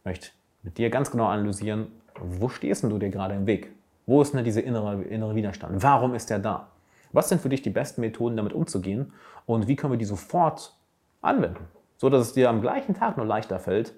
[0.00, 0.28] Ich möchte
[0.62, 1.86] mit dir ganz genau analysieren,
[2.20, 3.72] wo stehst du dir gerade im Weg?
[4.04, 5.82] Wo ist denn dieser innere, innere Widerstand?
[5.82, 6.68] Warum ist der da?
[7.12, 9.14] Was sind für dich die besten Methoden, damit umzugehen?
[9.46, 10.74] Und wie können wir die sofort
[11.22, 11.64] anwenden?
[11.96, 13.94] So dass es dir am gleichen Tag nur leichter fällt,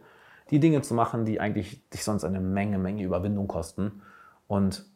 [0.51, 4.03] die Dinge zu machen, die eigentlich dich sonst eine Menge, Menge Überwindung kosten
[4.47, 4.87] und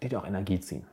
[0.00, 0.86] die dir auch Energie ziehen.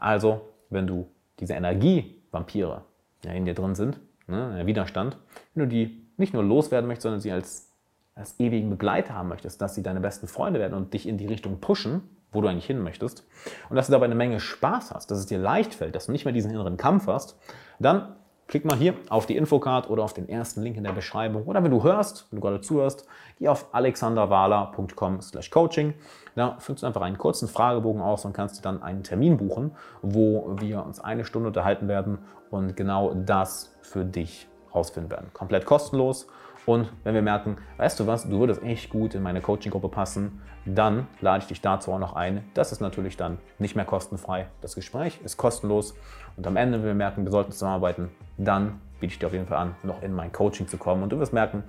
[0.00, 1.06] Also, wenn du
[1.38, 2.82] diese Energievampire
[3.24, 5.16] ja, in dir drin sind, ne, der Widerstand,
[5.54, 7.70] wenn du die nicht nur loswerden möchtest, sondern sie als,
[8.14, 11.26] als ewigen Begleiter haben möchtest, dass sie deine besten Freunde werden und dich in die
[11.26, 12.02] Richtung pushen,
[12.32, 13.26] wo du eigentlich hin möchtest,
[13.68, 16.12] und dass du dabei eine Menge Spaß hast, dass es dir leicht fällt, dass du
[16.12, 17.38] nicht mehr diesen inneren Kampf hast,
[17.78, 18.16] dann
[18.52, 21.44] klick mal hier auf die Infocard oder auf den ersten Link in der Beschreibung.
[21.44, 23.06] Oder wenn du hörst, wenn du gerade zuhörst,
[23.38, 25.94] geh auf alexanderwala.com/coaching.
[26.34, 29.70] Da füllst du einfach einen kurzen Fragebogen aus und kannst dir dann einen Termin buchen,
[30.02, 32.18] wo wir uns eine Stunde unterhalten werden
[32.50, 35.30] und genau das für dich rausfinden werden.
[35.32, 36.26] Komplett kostenlos.
[36.66, 40.42] Und wenn wir merken, weißt du was, du würdest echt gut in meine Coaching-Gruppe passen,
[40.64, 42.44] dann lade ich dich dazu auch noch ein.
[42.54, 44.46] Das ist natürlich dann nicht mehr kostenfrei.
[44.60, 45.94] Das Gespräch ist kostenlos.
[46.36, 48.10] Und am Ende, wenn wir merken, wir sollten zusammenarbeiten,
[48.44, 51.02] dann biete ich dir auf jeden Fall an, noch in mein Coaching zu kommen.
[51.02, 51.64] Und du wirst merken,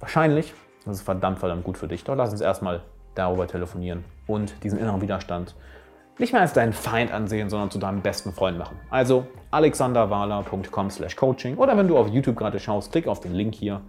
[0.00, 2.04] wahrscheinlich, das ist verdammt, verdammt gut für dich.
[2.04, 2.82] Doch lass uns erstmal
[3.14, 5.54] darüber telefonieren und diesen inneren Widerstand
[6.18, 8.78] nicht mehr als deinen Feind ansehen, sondern zu deinem besten Freund machen.
[8.90, 13.54] Also alexanderwala.com slash coaching oder wenn du auf YouTube gerade schaust, klick auf den Link
[13.54, 13.80] hier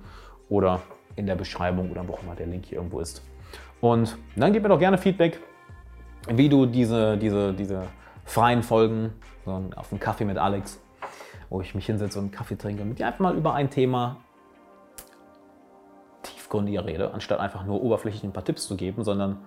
[0.49, 0.81] oder
[1.15, 3.23] in der Beschreibung oder wo auch immer der Link hier irgendwo ist.
[3.81, 5.39] Und dann gib mir doch gerne Feedback,
[6.27, 7.83] wie du diese, diese, diese
[8.23, 9.13] freien Folgen,
[9.45, 10.81] auf einen Kaffee mit Alex,
[11.49, 14.17] wo ich mich hinsetze und einen Kaffee trinke mit dir einfach mal über ein Thema
[16.23, 19.37] tiefgründiger rede, anstatt einfach nur oberflächlich ein paar Tipps zu geben, sondern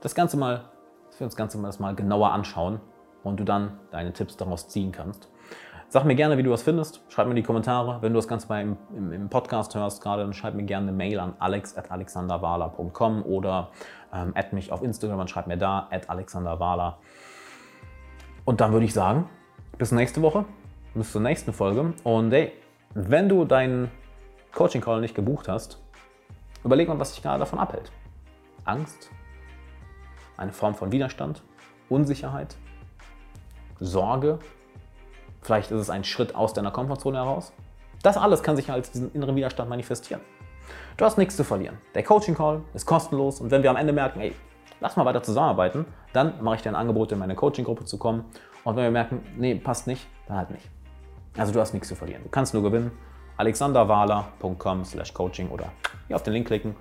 [0.00, 0.70] das Ganze mal
[1.16, 2.78] dass wir uns das Ganze mal genauer anschauen
[3.22, 5.30] und du dann deine Tipps daraus ziehen kannst.
[5.88, 7.00] Sag mir gerne, wie du das findest.
[7.08, 8.02] Schreib mir in die Kommentare.
[8.02, 10.96] Wenn du das Ganze mal im, im, Podcast hörst gerade, dann schreib mir gerne eine
[10.96, 13.70] Mail an alex.alexanderwala.com oder
[14.12, 16.98] ähm, add mich auf Instagram und schreib mir da, alexanderwala.
[18.44, 19.30] Und dann würde ich sagen,
[19.78, 20.44] bis nächste Woche,
[20.96, 21.92] bis zur nächsten Folge.
[22.04, 22.52] Und hey,
[22.94, 23.90] wenn du deinen
[24.52, 25.78] Coaching-Call nicht gebucht hast,
[26.64, 27.92] überleg mal, was dich gerade davon abhält.
[28.64, 29.10] Angst,
[30.36, 31.42] eine Form von Widerstand,
[31.88, 32.56] Unsicherheit,
[33.78, 34.38] Sorge.
[35.42, 37.52] Vielleicht ist es ein Schritt aus deiner Komfortzone heraus.
[38.02, 40.20] Das alles kann sich als diesen inneren Widerstand manifestieren.
[40.96, 41.78] Du hast nichts zu verlieren.
[41.94, 44.34] Der Coaching Call ist kostenlos und wenn wir am Ende merken, ey,
[44.80, 48.24] lass mal weiter zusammenarbeiten, dann mache ich dir ein Angebot, in meine Coaching-Gruppe zu kommen.
[48.64, 50.68] Und wenn wir merken, nee, passt nicht, dann halt nicht.
[51.36, 52.22] Also du hast nichts zu verlieren.
[52.22, 52.90] Du kannst nur gewinnen.
[53.36, 55.72] alexanderwahler.com slash coaching oder
[56.06, 56.74] hier auf den Link klicken.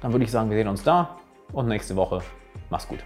[0.00, 1.16] Dann würde ich sagen, wir sehen uns da
[1.52, 2.22] und nächste Woche
[2.70, 3.04] Mach's gut.